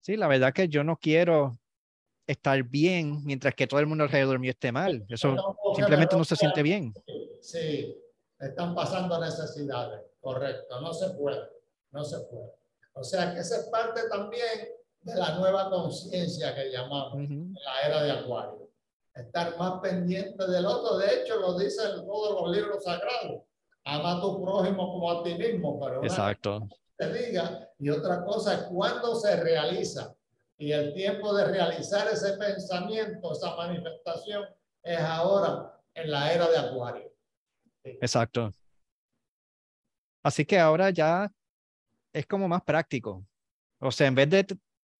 [0.00, 1.58] Sí, la verdad que yo no quiero
[2.26, 5.04] estar bien mientras que todo el mundo alrededor mío esté mal.
[5.08, 6.94] Eso simplemente me no se siente bien.
[7.40, 7.96] Sí,
[8.38, 11.40] están pasando necesidades, correcto, no se puede,
[11.90, 12.52] no se puede.
[12.94, 14.68] O sea que esa es parte también
[15.02, 18.70] de la nueva conciencia que llamamos la era de Acuario.
[19.14, 20.98] Estar más pendiente del otro.
[20.98, 23.42] De hecho, lo dicen todos los libros sagrados.
[23.84, 26.68] Ama a tu prójimo como a ti mismo, pero Exacto.
[26.96, 30.14] te diga y otra cosa es cuándo se realiza.
[30.58, 34.44] Y el tiempo de realizar ese pensamiento, esa manifestación,
[34.82, 37.10] es ahora en la era de Acuario.
[37.82, 38.50] Exacto.
[40.22, 41.30] Así que ahora ya
[42.12, 43.24] es como más práctico.
[43.78, 44.46] O sea, en vez de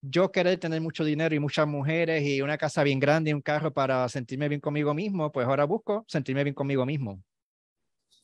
[0.01, 3.43] yo querer tener mucho dinero y muchas mujeres y una casa bien grande y un
[3.43, 7.23] carro para sentirme bien conmigo mismo, pues ahora busco sentirme bien conmigo mismo.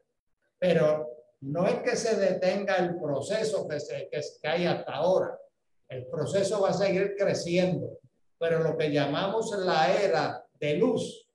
[0.59, 1.09] Pero
[1.41, 5.39] no es que se detenga el proceso que, se, que, que hay hasta ahora.
[5.87, 7.99] El proceso va a seguir creciendo.
[8.37, 11.25] Pero lo que llamamos la era de luz,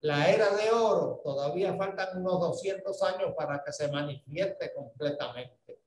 [0.00, 5.78] la era de oro, todavía faltan unos 200 años para que se manifieste completamente.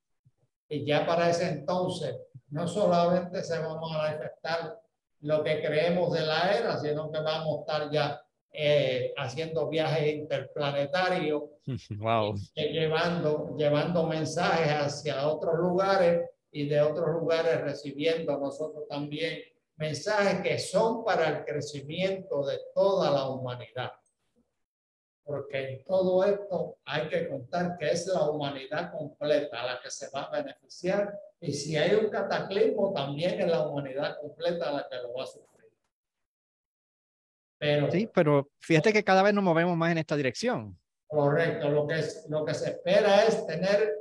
[0.69, 2.15] Y ya para ese entonces,
[2.49, 4.82] no solamente se vamos a manifestar
[5.21, 8.21] lo que creemos de la era, sino que vamos a estar ya
[8.52, 11.44] eh, haciendo viajes interplanetarios,
[12.00, 12.35] Wow.
[12.56, 19.39] eh, llevando, llevando mensajes hacia otros lugares y de otros lugares recibiendo nosotros también
[19.75, 23.91] mensajes que son para el crecimiento de toda la humanidad.
[25.28, 30.10] Porque en todo esto hay que contar que es la humanidad completa la que se
[30.10, 34.96] va a beneficiar y si hay un cataclismo también es la humanidad completa la que
[34.96, 35.69] lo va a sufrir.
[37.60, 40.80] Pero Sí, pero fíjate que cada vez nos movemos más en esta dirección.
[41.08, 43.96] Correcto, lo que, es, lo que se espera es tener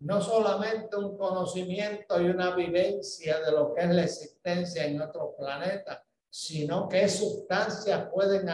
[0.00, 5.34] no solamente un conocimiento y una vivencia de lo que es la existencia en otro
[5.36, 8.48] planeta, sino qué sustancias pueden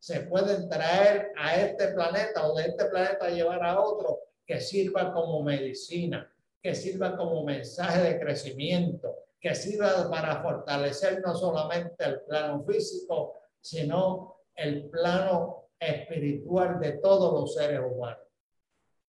[0.00, 5.12] se pueden traer a este planeta o de este planeta llevar a otro que sirva
[5.12, 6.28] como medicina,
[6.62, 13.34] que sirva como mensaje de crecimiento, que sirva para fortalecer no solamente el plano físico,
[13.60, 18.24] sino el plano espiritual de todos los seres humanos.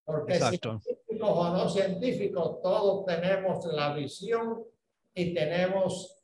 [0.04, 4.66] Porque científicos o no científicos, todos tenemos la visión
[5.14, 6.20] y tenemos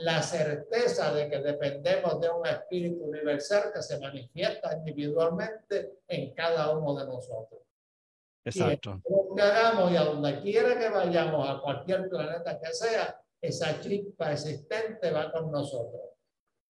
[0.00, 6.76] la certeza de que dependemos de un espíritu universal que se manifiesta individualmente en cada
[6.76, 7.60] uno de nosotros.
[8.44, 9.00] Exacto.
[9.06, 13.20] Y lo que hagamos y a donde quiera que vayamos, a cualquier planeta que sea,
[13.40, 16.02] esa chispa existente va con nosotros.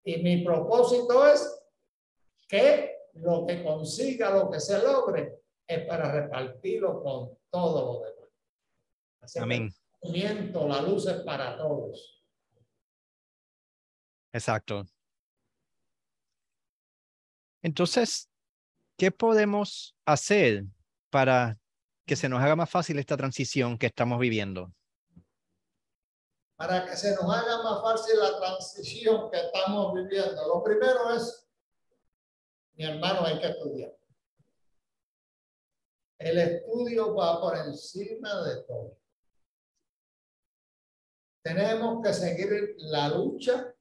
[0.05, 1.62] Y mi propósito es
[2.49, 9.37] que lo que consiga, lo que se logre, es para repartirlo con todo lo demás.
[9.37, 9.74] Amén.
[10.68, 12.16] la luz es para todos.
[14.37, 14.84] Exacto.
[17.62, 18.28] Entonces,
[18.99, 20.64] ¿qué podemos hacer
[21.09, 21.59] para
[22.05, 24.70] que se nos haga más fácil esta transición que estamos viviendo?
[26.57, 30.47] Para que se nos haga más fácil la transición que estamos viviendo.
[30.47, 31.49] Lo primero es,
[32.74, 33.97] mi hermano, hay que estudiar.
[36.18, 38.99] El estudio va por encima de todo.
[41.43, 43.72] Tenemos que seguir la lucha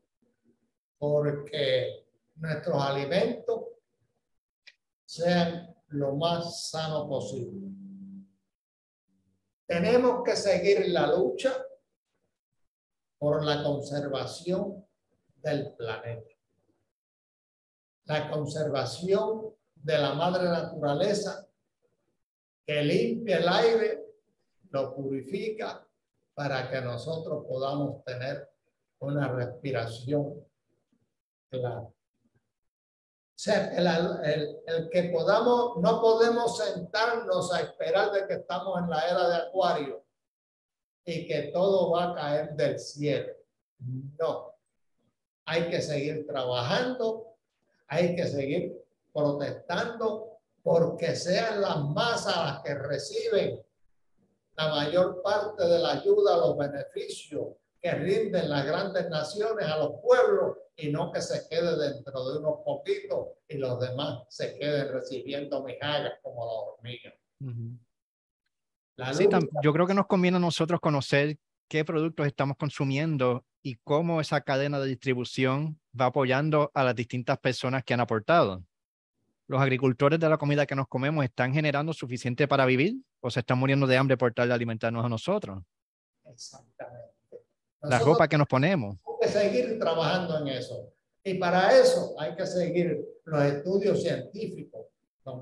[1.07, 3.61] porque nuestros alimentos
[5.05, 7.67] sean lo más sano posible.
[9.67, 11.53] Tenemos que seguir la lucha
[13.19, 14.83] por la conservación
[15.35, 16.33] del planeta.
[18.05, 21.47] La conservación de la madre naturaleza
[22.65, 24.05] que limpia el aire,
[24.71, 25.87] lo purifica
[26.33, 28.49] para que nosotros podamos tener
[28.99, 30.43] una respiración
[31.59, 31.93] Claro.
[33.35, 38.89] O sea, el, el, que podamos, no podemos sentarnos a esperar de que estamos en
[38.89, 40.05] la era de Acuario
[41.03, 43.33] y que todo va a caer del cielo.
[44.17, 44.55] No.
[45.45, 47.35] Hay que seguir trabajando,
[47.87, 48.81] hay que seguir
[49.13, 53.65] protestando porque sean las masas las que reciben
[54.55, 57.47] la mayor parte de la ayuda, los beneficios
[57.85, 62.39] que rinden las grandes naciones a los pueblos y no que se quede dentro de
[62.39, 67.13] unos poquitos y los demás se queden recibiendo migajas como la hormiga.
[69.13, 69.29] sí,
[69.61, 71.37] yo creo que nos conviene a nosotros conocer
[71.69, 77.37] qué productos estamos consumiendo y cómo esa cadena de distribución va apoyando a las distintas
[77.37, 78.63] personas que han aportado.
[79.45, 83.41] ¿Los agricultores de la comida que nos comemos están generando suficiente para vivir o se
[83.41, 85.61] están muriendo de hambre por tal de alimentarnos a nosotros?
[86.23, 87.15] Exactamente.
[87.87, 90.91] La ropa que nos ponemos que seguir trabajando en eso.
[91.23, 94.85] Y para eso hay que seguir los estudios científicos,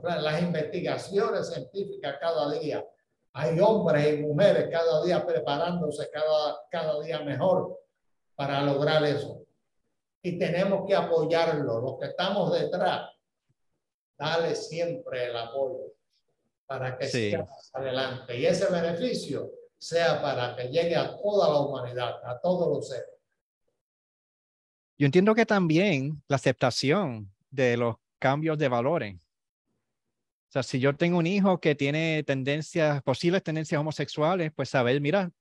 [0.04, 2.86] las investigaciones científicas cada día.
[3.34, 7.80] Hay hombres y mujeres cada día preparándose cada, cada día mejor
[8.36, 9.42] para lograr eso.
[10.22, 11.82] Y tenemos que apoyarlo.
[11.82, 13.10] Los que estamos detrás,
[14.18, 15.94] dale siempre el apoyo
[16.66, 18.38] para que siga adelante.
[18.38, 19.52] Y ese beneficio
[19.84, 23.10] sea para que llegue a toda la humanidad, a todos los seres.
[24.98, 29.16] Yo entiendo que también la aceptación de los cambios de valores.
[29.16, 35.02] O sea, si yo tengo un hijo que tiene tendencias, posibles tendencias homosexuales, pues saber,
[35.02, 35.32] mira,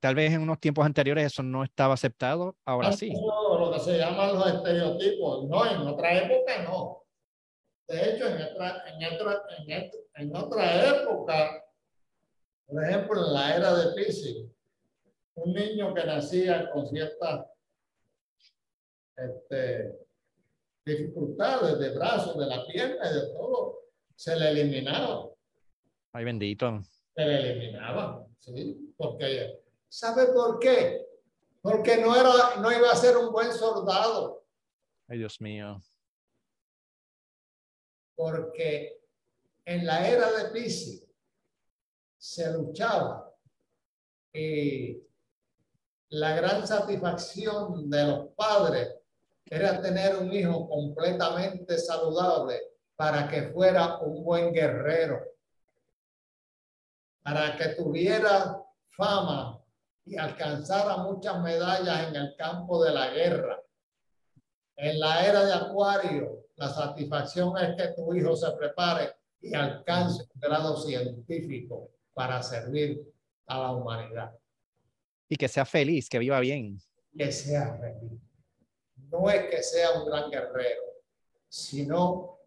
[0.00, 3.12] tal vez en unos tiempos anteriores eso no estaba aceptado, ahora sí.
[3.12, 7.04] lo que se llaman los estereotipos, no, en otra época no.
[7.86, 9.42] De hecho, en otra, en otra,
[10.14, 11.64] en, otra época,
[12.68, 14.46] por ejemplo, en la era de Pisces,
[15.34, 17.46] un niño que nacía con ciertas
[19.16, 19.98] este,
[20.84, 25.30] dificultades de brazos, de la pierna y de todo, se le eliminaba.
[26.12, 26.82] Ay, bendito.
[27.14, 31.06] Se le eliminaba, sí, porque, ¿sabe por qué?
[31.62, 34.44] Porque no, era, no iba a ser un buen soldado.
[35.08, 35.80] Ay, Dios mío.
[38.14, 39.00] Porque
[39.64, 41.07] en la era de Pisces
[42.18, 43.32] se luchaba
[44.32, 45.00] y
[46.10, 48.94] la gran satisfacción de los padres
[49.46, 52.60] era tener un hijo completamente saludable
[52.96, 55.22] para que fuera un buen guerrero,
[57.22, 59.62] para que tuviera fama
[60.04, 63.62] y alcanzara muchas medallas en el campo de la guerra.
[64.76, 70.22] En la era de Acuario, la satisfacción es que tu hijo se prepare y alcance
[70.34, 73.00] un grado científico para servir
[73.46, 74.34] a la humanidad.
[75.28, 76.80] Y que sea feliz, que viva bien.
[77.16, 78.18] Que sea feliz
[79.10, 80.82] no es que sea un gran guerrero,
[81.48, 82.38] sino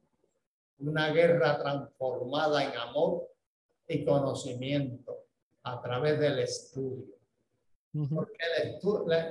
[0.80, 3.30] una guerra transformada en amor
[3.88, 5.26] y conocimiento
[5.64, 7.16] a través del estudio.
[7.92, 8.38] Porque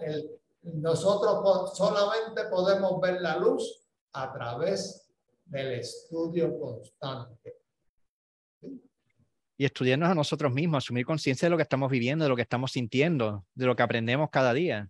[0.05, 3.83] el, nosotros solamente podemos ver la luz
[4.13, 5.11] a través
[5.47, 7.57] del estudio constante.
[9.61, 12.41] Y estudiarnos a nosotros mismos, asumir conciencia de lo que estamos viviendo, de lo que
[12.41, 14.89] estamos sintiendo, de lo que aprendemos cada día.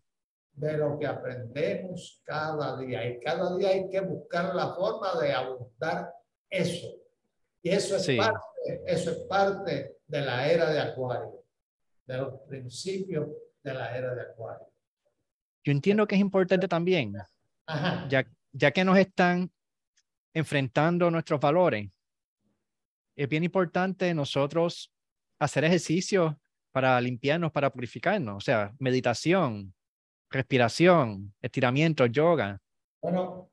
[0.52, 3.04] De lo que aprendemos cada día.
[3.10, 6.12] Y cada día hay que buscar la forma de abundar
[6.48, 6.86] eso.
[7.60, 11.42] Y eso es, parte, eso es parte de la era de Acuario,
[12.06, 13.26] de los principios
[13.64, 14.68] de la era de Acuario.
[15.64, 17.14] Yo entiendo que es importante también,
[18.08, 19.50] Ya, ya que nos están
[20.32, 21.90] enfrentando nuestros valores,
[23.16, 24.92] es bien importante nosotros
[25.38, 26.38] hacer ejercicio
[26.72, 29.74] para limpiarnos, para purificarnos, o sea, meditación,
[30.30, 32.60] respiración, estiramiento, yoga.
[33.02, 33.50] Bueno,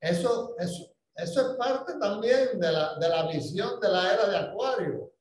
[0.00, 4.36] eso, eso, eso es parte también de la, de la visión de la era de
[4.36, 5.12] Acuario.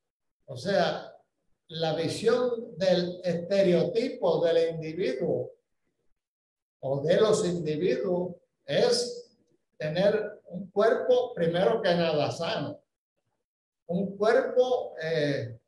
[0.45, 1.15] O sea,
[1.67, 5.51] la visión del estereotipo del individuo
[6.81, 9.31] o de los individuos es
[9.77, 12.80] tener un cuerpo primero que nada sano,
[13.91, 15.59] un cuerpo eh,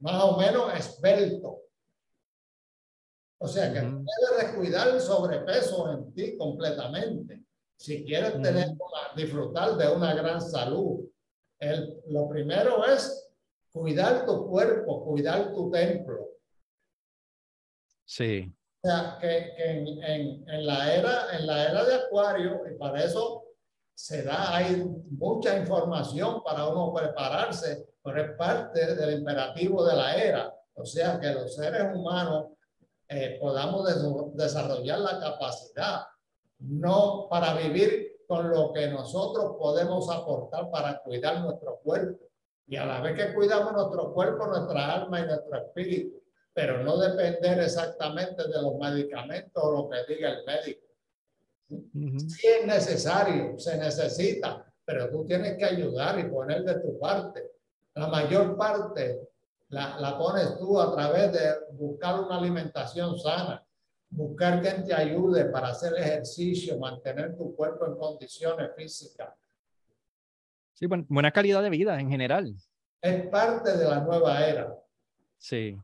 [0.00, 1.62] más o menos esbelto.
[3.38, 4.04] O sea que uh
[4.40, 7.42] descuidar el sobrepeso en ti completamente.
[7.78, 8.68] Si quieres tener
[9.14, 11.08] disfrutar de una gran salud,
[11.58, 13.30] el, lo primero es
[13.72, 16.28] cuidar tu cuerpo, cuidar tu templo.
[18.04, 18.52] Sí.
[18.82, 23.45] O sea, que, en, la era, en la era de Acuario, y para eso
[23.96, 30.14] se da, hay mucha información para uno prepararse, pero es parte del imperativo de la
[30.14, 30.54] era.
[30.74, 32.48] O sea, que los seres humanos
[33.08, 33.88] eh, podamos
[34.34, 36.02] desarrollar la capacidad,
[36.58, 42.26] no para vivir con lo que nosotros podemos aportar para cuidar nuestro cuerpo,
[42.66, 46.22] y a la vez que cuidamos nuestro cuerpo, nuestra alma y nuestro espíritu,
[46.52, 50.85] pero no depender exactamente de los medicamentos o lo que diga el médico.
[51.68, 57.50] Si es necesario, se necesita, pero tú tienes que ayudar y poner de tu parte.
[57.94, 59.20] La mayor parte
[59.68, 63.66] la, la pones tú a través de buscar una alimentación sana,
[64.10, 69.30] buscar quien te ayude para hacer ejercicio, mantener tu cuerpo en condiciones físicas
[70.76, 72.54] Sí, buena calidad de vida en general.
[73.00, 74.76] Es parte de la nueva era.
[75.38, 75.74] Sí.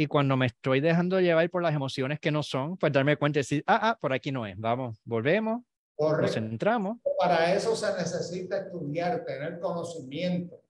[0.00, 3.40] Y cuando me estoy dejando llevar por las emociones que no son, pues darme cuenta
[3.40, 4.56] y decir, ah, ah, por aquí no es.
[4.56, 5.64] Vamos, volvemos,
[5.98, 6.98] nos centramos.
[7.18, 10.62] Para eso se necesita estudiar, tener conocimiento.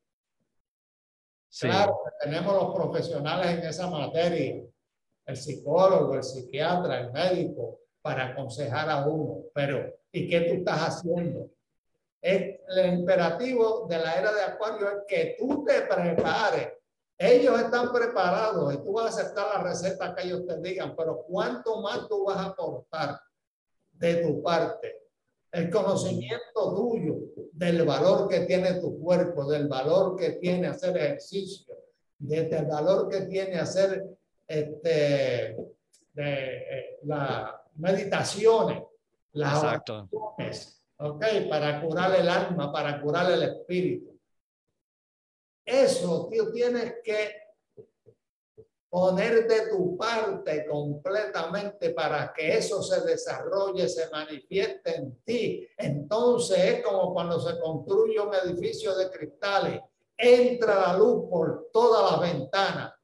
[1.60, 4.62] Claro, tenemos los profesionales en esa materia,
[5.26, 10.78] el psicólogo, el psiquiatra, el médico, para aconsejar a uno, pero ¿y qué tú estás
[10.78, 11.50] haciendo?
[12.22, 12.60] El,
[12.94, 16.77] imperativo de la era de Acuario es que tú te prepares.
[17.18, 21.24] Ellos están preparados y tú vas a aceptar la receta que ellos te digan, pero
[21.28, 23.20] ¿cuánto más tú vas a aportar
[23.90, 25.08] de tu parte?
[25.50, 27.16] El conocimiento tuyo
[27.52, 31.74] del valor que tiene tu cuerpo, del valor que tiene hacer ejercicio,
[32.18, 34.04] del valor que tiene hacer
[34.46, 35.56] este,
[36.12, 38.82] de, eh, la, meditaciones,
[39.32, 40.08] las Exacto.
[40.98, 44.17] ok, para curar el alma, para curar el espíritu.
[45.68, 47.32] Eso, tío, tienes que
[48.88, 55.68] poner de tu parte completamente para que eso se desarrolle, se manifieste en ti.
[55.76, 59.82] Entonces es como cuando se construye un edificio de cristales,
[60.16, 62.94] entra la luz por todas las ventanas.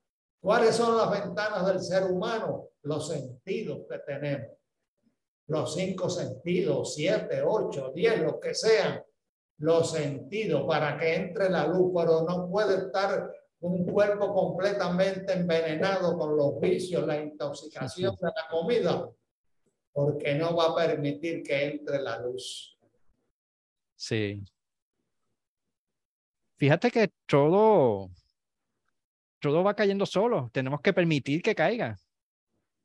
[0.41, 2.71] ¿Cuáles son las ventanas del ser humano?
[2.83, 4.55] Los sentidos que tenemos
[5.47, 9.05] los cinco sentidos, siete, ocho, diez, lo que sean,
[9.59, 16.19] los sentidos para que entre la luz, pero no puede estar un cuerpo completamente envenenado
[16.19, 19.09] con los vicios, la intoxicación de la comida,
[19.93, 22.79] porque no va a permitir que entre la luz.
[23.97, 24.45] Sí.
[26.57, 28.11] Fíjate que todo,
[29.41, 30.51] todo va cayendo solo.
[30.53, 31.99] Tenemos que permitir que caiga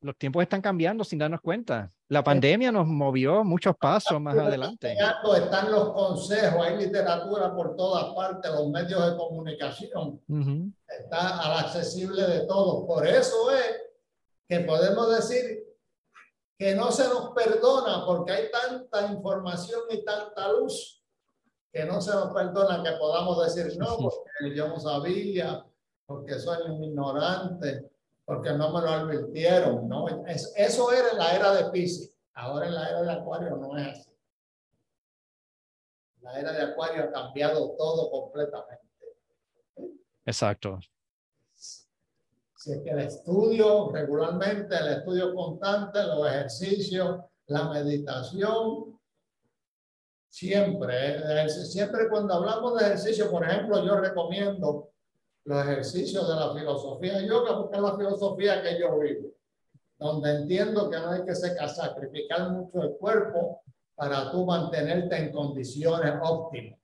[0.02, 1.92] los tiempos están cambiando sin darnos cuenta.
[2.08, 4.94] La pandemia nos movió muchos pasos más adelante.
[4.94, 10.22] Están los consejos, hay literatura por todas partes, los medios de comunicación.
[10.88, 12.86] Está al accesible de todos.
[12.88, 13.82] Por eso es
[14.48, 15.64] que podemos decir
[16.58, 21.04] que no se nos perdona porque hay tanta información y tanta luz
[21.72, 25.64] que no se nos perdona que podamos decir no, porque yo no sabía,
[26.08, 27.92] porque soy un ignorante
[28.30, 30.08] porque no me lo advirtieron, ¿no?
[30.28, 33.76] Es, eso era en la era de Pisces, ahora en la era de Acuario no
[33.76, 34.12] es así.
[36.22, 38.84] La era de Acuario ha cambiado todo completamente.
[40.28, 40.78] Exacto.
[41.56, 49.00] Si es que el estudio regularmente, el estudio constante, los ejercicios, la meditación,
[50.28, 54.89] siempre, siempre cuando hablamos de ejercicio, por ejemplo, yo recomiendo
[55.50, 59.32] los ejercicios de la filosofía yoga, porque es la filosofía que yo vivo,
[59.98, 63.64] donde entiendo que no hay que sacrificar mucho el cuerpo
[63.96, 66.80] para tú mantenerte en condiciones óptimas.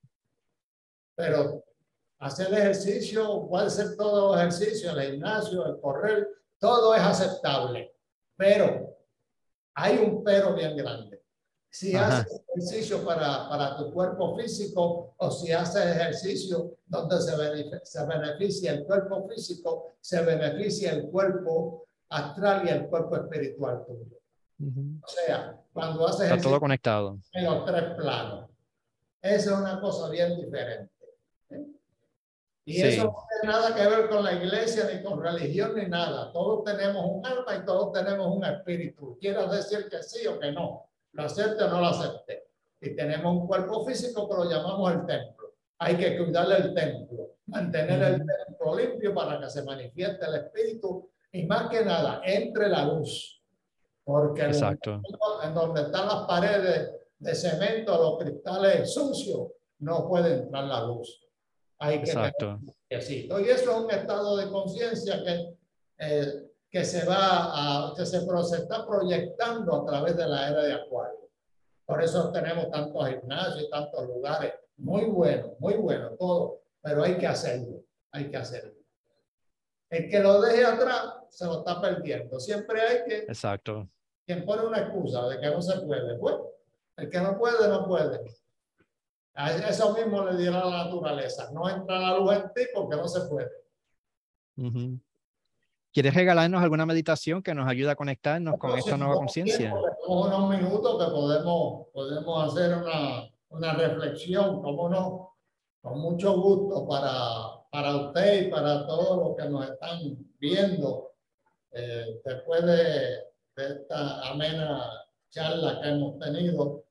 [1.13, 1.63] Pero
[2.18, 7.95] hacer ejercicio, puede ser todo ejercicio, el gimnasio, el correr, todo es aceptable.
[8.36, 8.97] Pero
[9.76, 11.22] hay un pero bien grande.
[11.70, 17.82] Si haces ejercicio para, para tu cuerpo físico o si haces ejercicio donde se beneficia,
[17.84, 24.18] se beneficia el cuerpo físico, se beneficia el cuerpo astral y el cuerpo espiritual tuyo.
[25.03, 27.20] O sea, cuando haces Está todo conectado.
[27.34, 28.49] en los tres planos.
[29.22, 30.91] Esa es una cosa bien diferente.
[32.68, 36.32] Y eso no tiene nada que ver con la iglesia, ni con religión, ni nada.
[36.32, 39.18] Todos tenemos un alma y todos tenemos un espíritu.
[39.20, 40.89] Quieras decir que sí o que no.
[41.12, 42.45] Lo acepte o no lo acepte.
[42.86, 45.56] Y tenemos un cuerpo físico que lo llamamos el templo.
[45.80, 51.10] Hay que cuidarle el templo, mantener el templo limpio para que se manifieste el espíritu
[51.32, 53.42] y más que nada entre la luz.
[54.04, 55.02] Porque Exacto.
[55.44, 59.48] en donde están las paredes de cemento, los cristales sucios,
[59.80, 61.28] no puede entrar la luz.
[61.80, 62.60] Hay que Exacto.
[62.88, 65.58] Y eso es un estado de conciencia que,
[65.98, 66.34] eh,
[66.70, 70.74] que se va a, que se, se está proyectando a través de la era de
[70.74, 71.25] Acuario.
[71.86, 74.54] Por eso tenemos tantos gimnasios y tantos lugares.
[74.78, 78.74] Muy bueno, muy bueno todo, pero hay que hacerlo, hay que hacerlo.
[79.90, 82.40] El que lo deje atrás se lo está perdiendo.
[82.40, 83.18] Siempre hay que...
[83.20, 83.88] Exacto.
[84.26, 86.48] Quien pone una excusa de que no se puede, bueno,
[86.98, 88.20] el que no puede, no puede.
[89.36, 91.52] A eso mismo le dirá la naturaleza.
[91.52, 93.52] No entra la luz en ti porque no se puede.
[95.96, 99.74] ¿Quieres regalarnos alguna meditación que nos ayude a conectarnos con esta nueva conciencia?
[100.06, 105.38] Unos minutos que podemos, podemos hacer una, una reflexión, como no,
[105.80, 111.14] con mucho gusto para, para usted y para todos los que nos están viendo
[111.72, 112.76] eh, después de,
[113.56, 114.91] de esta amena
[115.30, 116.84] charla que hemos tenido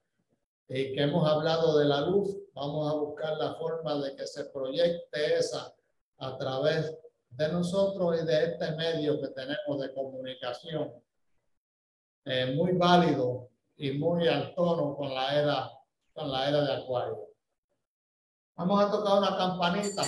[0.66, 4.46] y que hemos hablado de la luz, vamos a buscar la forma de que se
[4.46, 5.74] proyecte esa
[6.20, 7.03] a través
[7.36, 10.92] de nosotros y de este medio que tenemos de comunicación,
[12.24, 15.70] eh, muy válido y muy al tono con la era,
[16.12, 17.28] con la era de Acuario.
[18.56, 20.02] Vamos a tocar una campanita.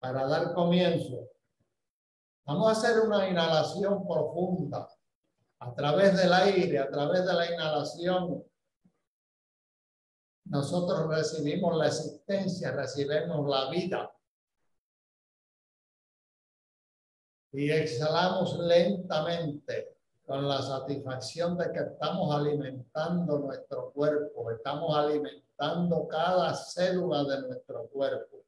[0.00, 1.28] Para dar comienzo.
[2.44, 4.88] Vamos a hacer una inhalación profunda
[5.60, 8.42] a través del aire, a través de la inhalación.
[10.48, 14.12] Nosotros recibimos la existencia, recibimos la vida.
[17.52, 19.96] Y exhalamos lentamente
[20.26, 27.86] con la satisfacción de que estamos alimentando nuestro cuerpo, estamos alimentando cada célula de nuestro
[27.88, 28.38] cuerpo.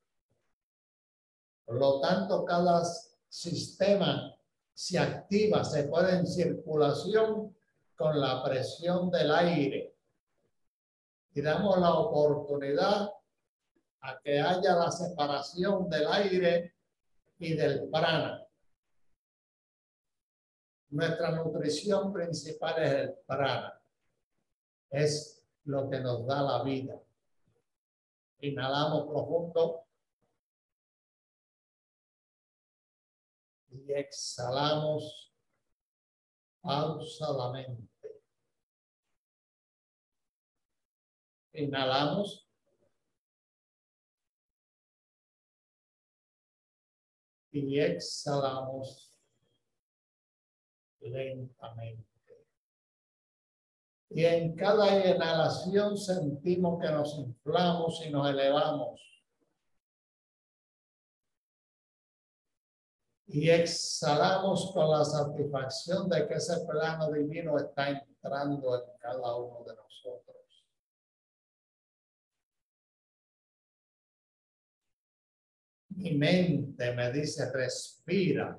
[1.65, 2.83] Por lo tanto, cada
[3.29, 4.37] sistema
[4.75, 7.55] se activa, se pone en circulación
[7.97, 9.90] con la presión del aire.
[11.33, 13.11] Y damos la oportunidad
[14.01, 16.75] a que haya la separación del aire
[17.39, 18.47] y del prana.
[20.91, 23.81] Nuestra nutrición principal es el prana.
[24.91, 27.01] Es lo que nos da la vida.
[28.41, 29.85] Inhalamos profundo.
[33.71, 35.33] y exhalamos
[36.61, 37.90] pausadamente.
[41.53, 42.47] Inhalamos.
[47.53, 49.13] Y exhalamos
[51.01, 52.05] lentamente.
[54.11, 59.11] Y en cada inhalación sentimos que nos inflamos y nos elevamos.
[63.33, 69.63] y exhalamos con la satisfacción de que ese plano divino está entrando en cada uno
[69.65, 70.30] de nosotros.
[76.01, 78.59] Mi mente me dice, respira.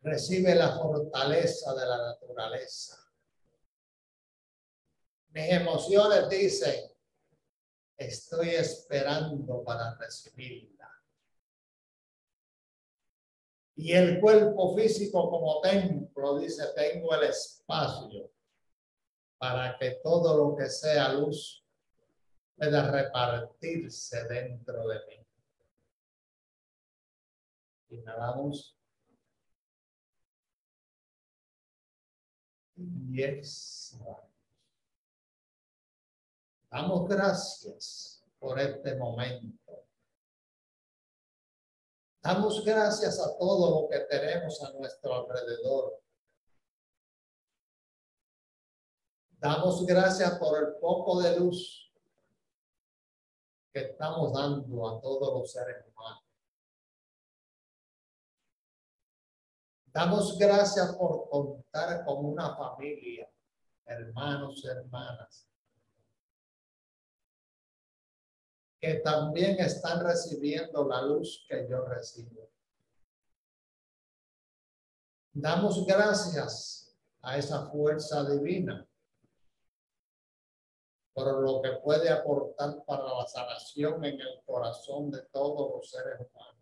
[0.00, 2.96] Recibe la fortaleza de la naturaleza.
[5.30, 6.92] Mis emociones dicen,
[7.96, 10.88] estoy esperando para recibirla.
[13.74, 18.30] Y el cuerpo físico como templo dice, tengo el espacio
[19.38, 21.66] para que todo lo que sea luz
[22.54, 25.21] pueda repartirse dentro de mí.
[27.92, 27.98] Y
[33.22, 34.32] exhalamos.
[36.70, 39.84] Damos gracias por este momento.
[42.22, 46.00] Damos gracias a todo lo que tenemos a nuestro alrededor.
[49.32, 51.92] Damos gracias por el poco de luz
[53.70, 56.21] que estamos dando a todos los seres humanos.
[59.92, 63.30] Damos gracias por contar con una familia,
[63.84, 65.46] hermanos hermanas,
[68.80, 72.50] que también están recibiendo la luz que yo recibo.
[75.34, 78.86] Damos gracias a esa fuerza divina
[81.14, 86.14] por lo que puede aportar para la sanación en el corazón de todos los seres
[86.18, 86.61] humanos.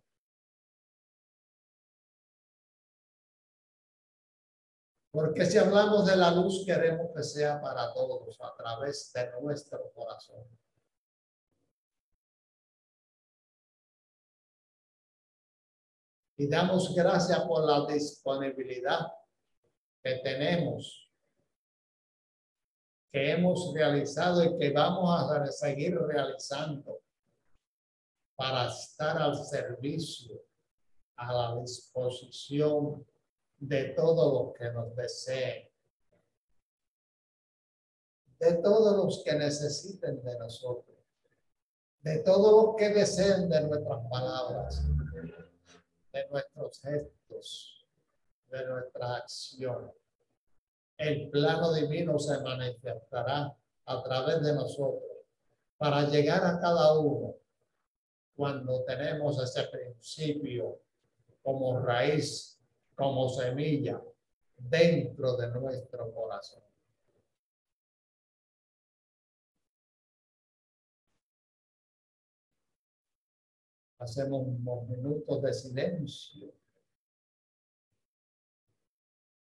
[5.12, 9.90] Porque si hablamos de la luz, queremos que sea para todos a través de nuestro
[9.92, 10.46] corazón.
[16.40, 19.12] y damos gracias por la disponibilidad
[20.02, 21.12] que tenemos,
[23.12, 27.02] que hemos realizado y que vamos a seguir realizando
[28.34, 30.40] para estar al servicio,
[31.16, 33.06] a la disposición
[33.60, 35.68] de todos los que nos deseen,
[38.38, 40.96] de todos los que necesiten de nosotros,
[42.02, 44.82] de todos los que deseen de nuestras palabras
[46.12, 47.86] de nuestros gestos,
[48.50, 49.92] de nuestra acción.
[50.96, 53.56] El plano divino se manifestará
[53.86, 55.10] a través de nosotros
[55.78, 57.36] para llegar a cada uno
[58.36, 60.80] cuando tenemos ese principio
[61.42, 62.59] como raíz,
[63.00, 63.98] como semilla
[64.58, 66.62] dentro de nuestro corazón.
[73.98, 76.52] Hacemos unos minutos de silencio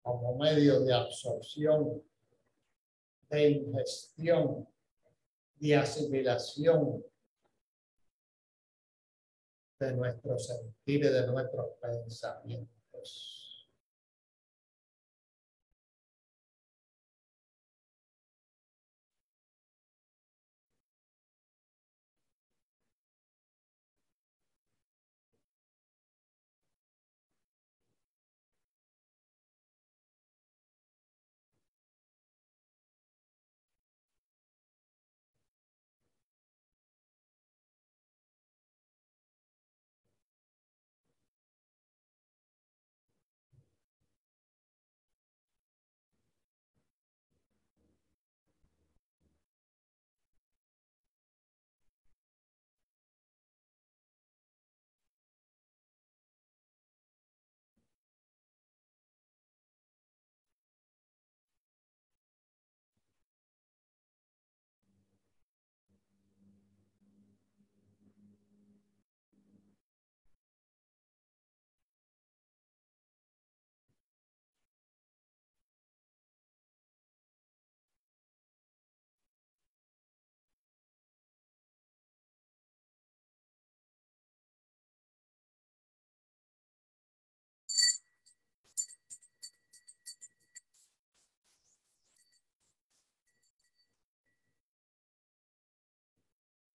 [0.03, 2.01] como medio de absorción,
[3.29, 4.69] de ingestión,
[5.55, 7.03] de asimilación
[9.79, 13.38] de nuestros sentidos, de nuestros pensamientos.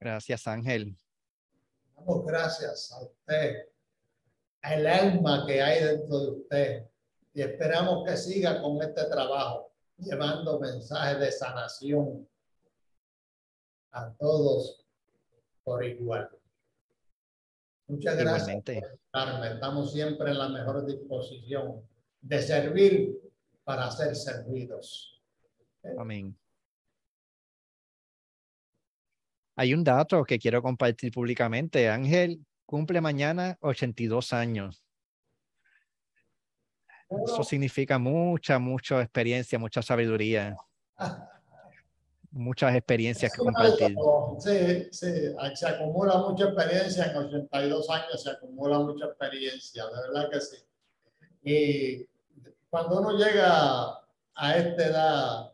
[0.04, 0.94] Gracias, Ángel.
[1.96, 3.68] Damos gracias a usted,
[4.60, 6.86] al alma que hay dentro de usted.
[7.32, 12.28] Y esperamos que siga con este trabajo, llevando mensajes de sanación
[13.92, 14.84] a todos
[15.62, 16.28] por igual.
[17.86, 18.62] Muchas gracias.
[19.10, 19.52] Carmen.
[19.54, 21.82] Estamos siempre en la mejor disposición
[22.20, 23.32] de servir
[23.64, 25.18] para ser servidos.
[25.96, 26.36] Amén.
[29.56, 31.88] Hay un dato que quiero compartir públicamente.
[31.88, 34.84] Ángel cumple mañana 82 años.
[37.24, 40.56] Eso significa mucha, mucha experiencia, mucha sabiduría.
[42.30, 43.96] muchas experiencias que Es compartir.
[44.38, 50.30] Sí, sí, se acumula mucha experiencia, en 82 años se acumula mucha experiencia, de verdad
[50.30, 50.56] que sí.
[51.44, 52.08] Y
[52.68, 54.00] cuando uno llega
[54.34, 55.52] a esta edad,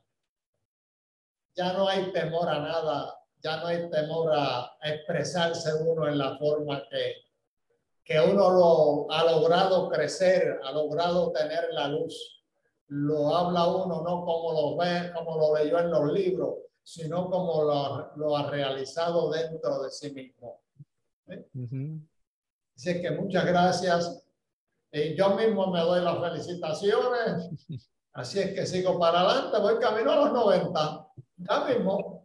[1.54, 6.36] ya no hay temor a nada, ya no hay temor a expresarse uno en la
[6.36, 7.14] forma que,
[8.04, 12.42] que uno lo ha logrado crecer, ha logrado tener la luz.
[12.88, 17.62] Lo habla uno no como lo ve, como lo leyó en los libros, sino como
[17.62, 20.60] lo, lo ha realizado dentro de sí mismo.
[21.54, 22.00] Ujú.
[22.76, 24.24] Así que muchas gracias.
[24.92, 27.50] Y yo mismo me doy las felicitaciones.
[28.12, 31.06] Así es que sigo para adelante, voy camino a los 90.
[31.36, 32.19] Ya mismo.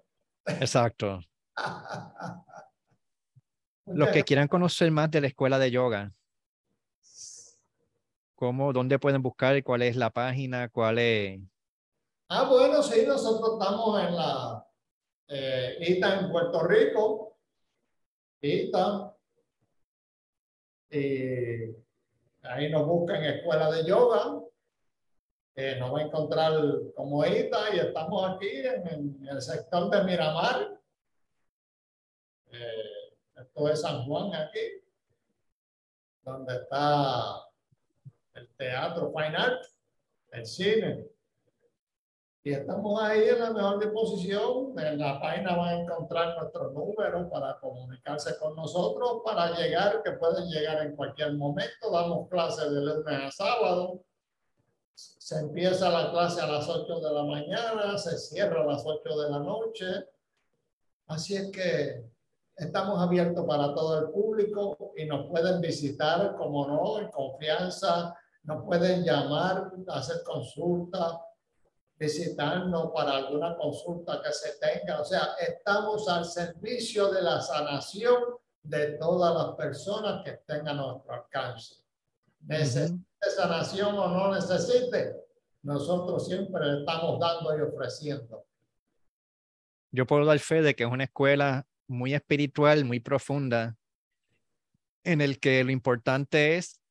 [0.46, 1.20] Exacto.
[3.88, 6.12] Los que quieran conocer más de la escuela de yoga,
[8.36, 9.64] ¿cómo, dónde pueden buscar?
[9.64, 10.70] ¿Cuál es la página?
[10.70, 11.40] ¿Cuál es?
[12.30, 14.68] Ah, bueno, sí, nosotros estamos en la
[15.28, 17.38] eh, ITA en Puerto Rico.
[18.42, 19.16] ITA.
[20.90, 21.76] Y
[22.42, 24.45] ahí nos buscan Escuela de Yoga.
[25.58, 26.52] Eh, nos va a encontrar
[26.96, 30.78] como ITA y estamos aquí en, en el sector de Miramar.
[32.52, 34.84] Eh, esto es San Juan aquí,
[36.24, 37.46] donde está
[38.34, 39.64] el teatro Fine Art,
[40.32, 41.08] el cine.
[42.44, 44.78] Y estamos ahí en la mejor disposición.
[44.78, 50.12] En la página van a encontrar nuestros números para comunicarse con nosotros, para llegar, que
[50.12, 51.90] pueden llegar en cualquier momento.
[51.92, 54.05] Damos clases de lunes a sábado.
[54.96, 59.18] Se empieza la clase a las 8 de la mañana, se cierra a las 8
[59.20, 59.86] de la noche.
[61.08, 62.06] Así es que
[62.56, 68.16] estamos abiertos para todo el público y nos pueden visitar, como no, en confianza.
[68.44, 71.18] Nos pueden llamar, hacer consultas
[71.98, 75.02] visitarnos para alguna consulta que se tenga.
[75.02, 78.22] O sea, estamos al servicio de la sanación
[78.64, 81.76] de todas las personas que estén a nuestro alcance.
[82.42, 85.16] Necesite sanación o no necesite,
[85.64, 88.46] nosotros siempre le estamos dando y ofreciendo.
[89.92, 93.78] Yo puedo dar fe de que es una escuela muy espiritual, muy profunda,
[95.04, 96.82] en el que lo importante es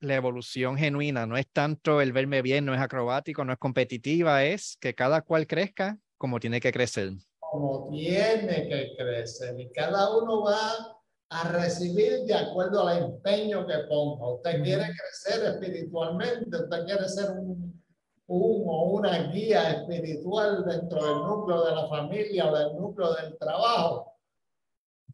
[0.00, 4.44] la evolución genuina, no es tanto el verme bien, no es acrobático, no es competitiva,
[4.44, 7.12] es que cada cual crezca como tiene que crecer.
[7.38, 10.99] Como tiene que crecer y cada uno va
[11.30, 14.34] a recibir de acuerdo al empeño que ponga.
[14.34, 17.82] Usted quiere crecer espiritualmente, usted quiere ser un,
[18.26, 23.38] un o una guía espiritual dentro del núcleo de la familia o del núcleo del
[23.38, 24.12] trabajo.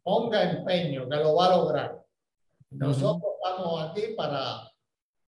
[0.01, 2.05] Ponga empeño, que lo va a lograr.
[2.71, 4.71] Nosotros estamos aquí para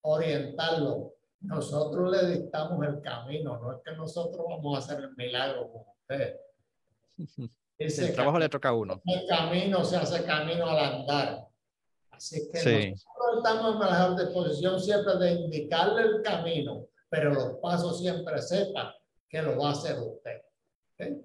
[0.01, 1.13] orientarlo.
[1.41, 5.83] Nosotros le dictamos el camino, no es que nosotros vamos a hacer el milagro con
[6.01, 6.35] usted.
[7.80, 9.01] Ese El trabajo le toca a uno.
[9.05, 11.47] el camino se hace camino al andar.
[12.11, 12.89] Así que Sí.
[12.91, 18.41] nosotros estamos en la mejor disposición siempre de indicarle el camino, pero los pasos siempre
[18.41, 18.93] sepa
[19.30, 20.41] que lo va a hacer usted.
[20.99, 21.23] ¿ok?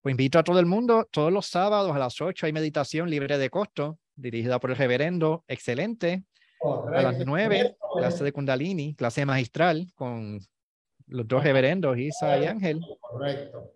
[0.00, 3.36] Pues invito a todo el mundo, todos los sábados a las 8 hay meditación libre
[3.38, 6.24] de costo, dirigida por el reverendo, excelente.
[6.64, 7.24] A las Correcto.
[7.26, 10.38] 9, clase de Kundalini, clase magistral con
[11.08, 12.80] los dos reverendos, Isa y Ángel.
[13.00, 13.72] Correcto.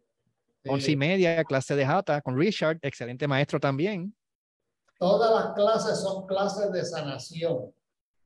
[0.68, 4.14] Once y media, clase de Jata con Richard, excelente maestro también.
[4.98, 7.72] Todas las clases son clases de sanación.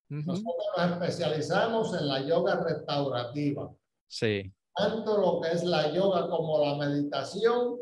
[0.09, 3.73] Nosotros nos especializamos en la yoga restaurativa.
[4.09, 7.77] Sí, Tanto lo que es la yoga como la meditación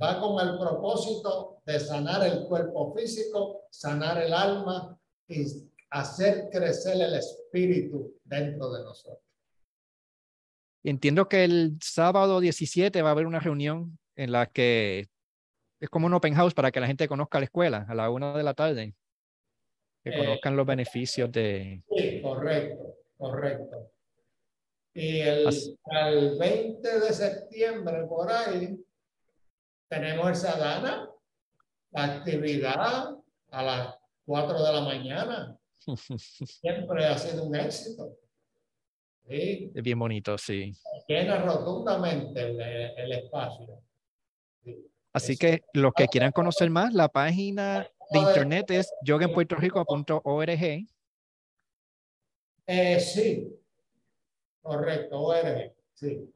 [0.00, 4.98] va con el propósito de sanar el cuerpo físico, sanar el alma
[5.28, 5.44] y
[5.90, 9.23] hacer crecer el espíritu dentro de nosotros.
[10.84, 15.08] Entiendo que el sábado 17 va a haber una reunión en la que
[15.80, 18.36] es como un open house para que la gente conozca la escuela a la una
[18.36, 18.94] de la tarde.
[20.04, 21.82] Que Eh, conozcan los beneficios de...
[21.96, 23.90] Sí, correcto, correcto.
[24.92, 28.78] Y el, Así- el 20 de septiembre por ahí
[29.88, 31.08] tenemos el sadhana,
[31.92, 33.16] la actividad
[33.50, 33.94] a las
[34.26, 35.58] 4 de la mañana.
[35.86, 38.16] Siempre ha sido un éxito.
[39.28, 40.72] Sí, Es bien bonito, sí.
[41.08, 43.82] llena rotundamente el, el espacio.
[44.62, 44.86] Sí.
[45.12, 50.86] Así que los que quieran conocer más, la página de internet es yogaenpuertorico.org.
[52.66, 53.56] Eh, sí,
[54.62, 56.30] correcto, ORG, sí.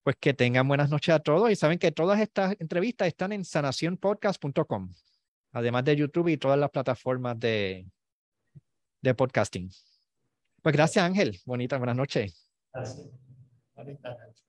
[0.03, 3.45] Pues que tengan buenas noches a todos y saben que todas estas entrevistas están en
[3.45, 4.93] sanacionpodcast.com,
[5.53, 7.87] además de YouTube y todas las plataformas de,
[9.01, 9.71] de podcasting.
[10.61, 12.49] Pues gracias Ángel, bonita, buenas noches.
[12.73, 13.11] Así.
[13.75, 14.43] Bonita noche.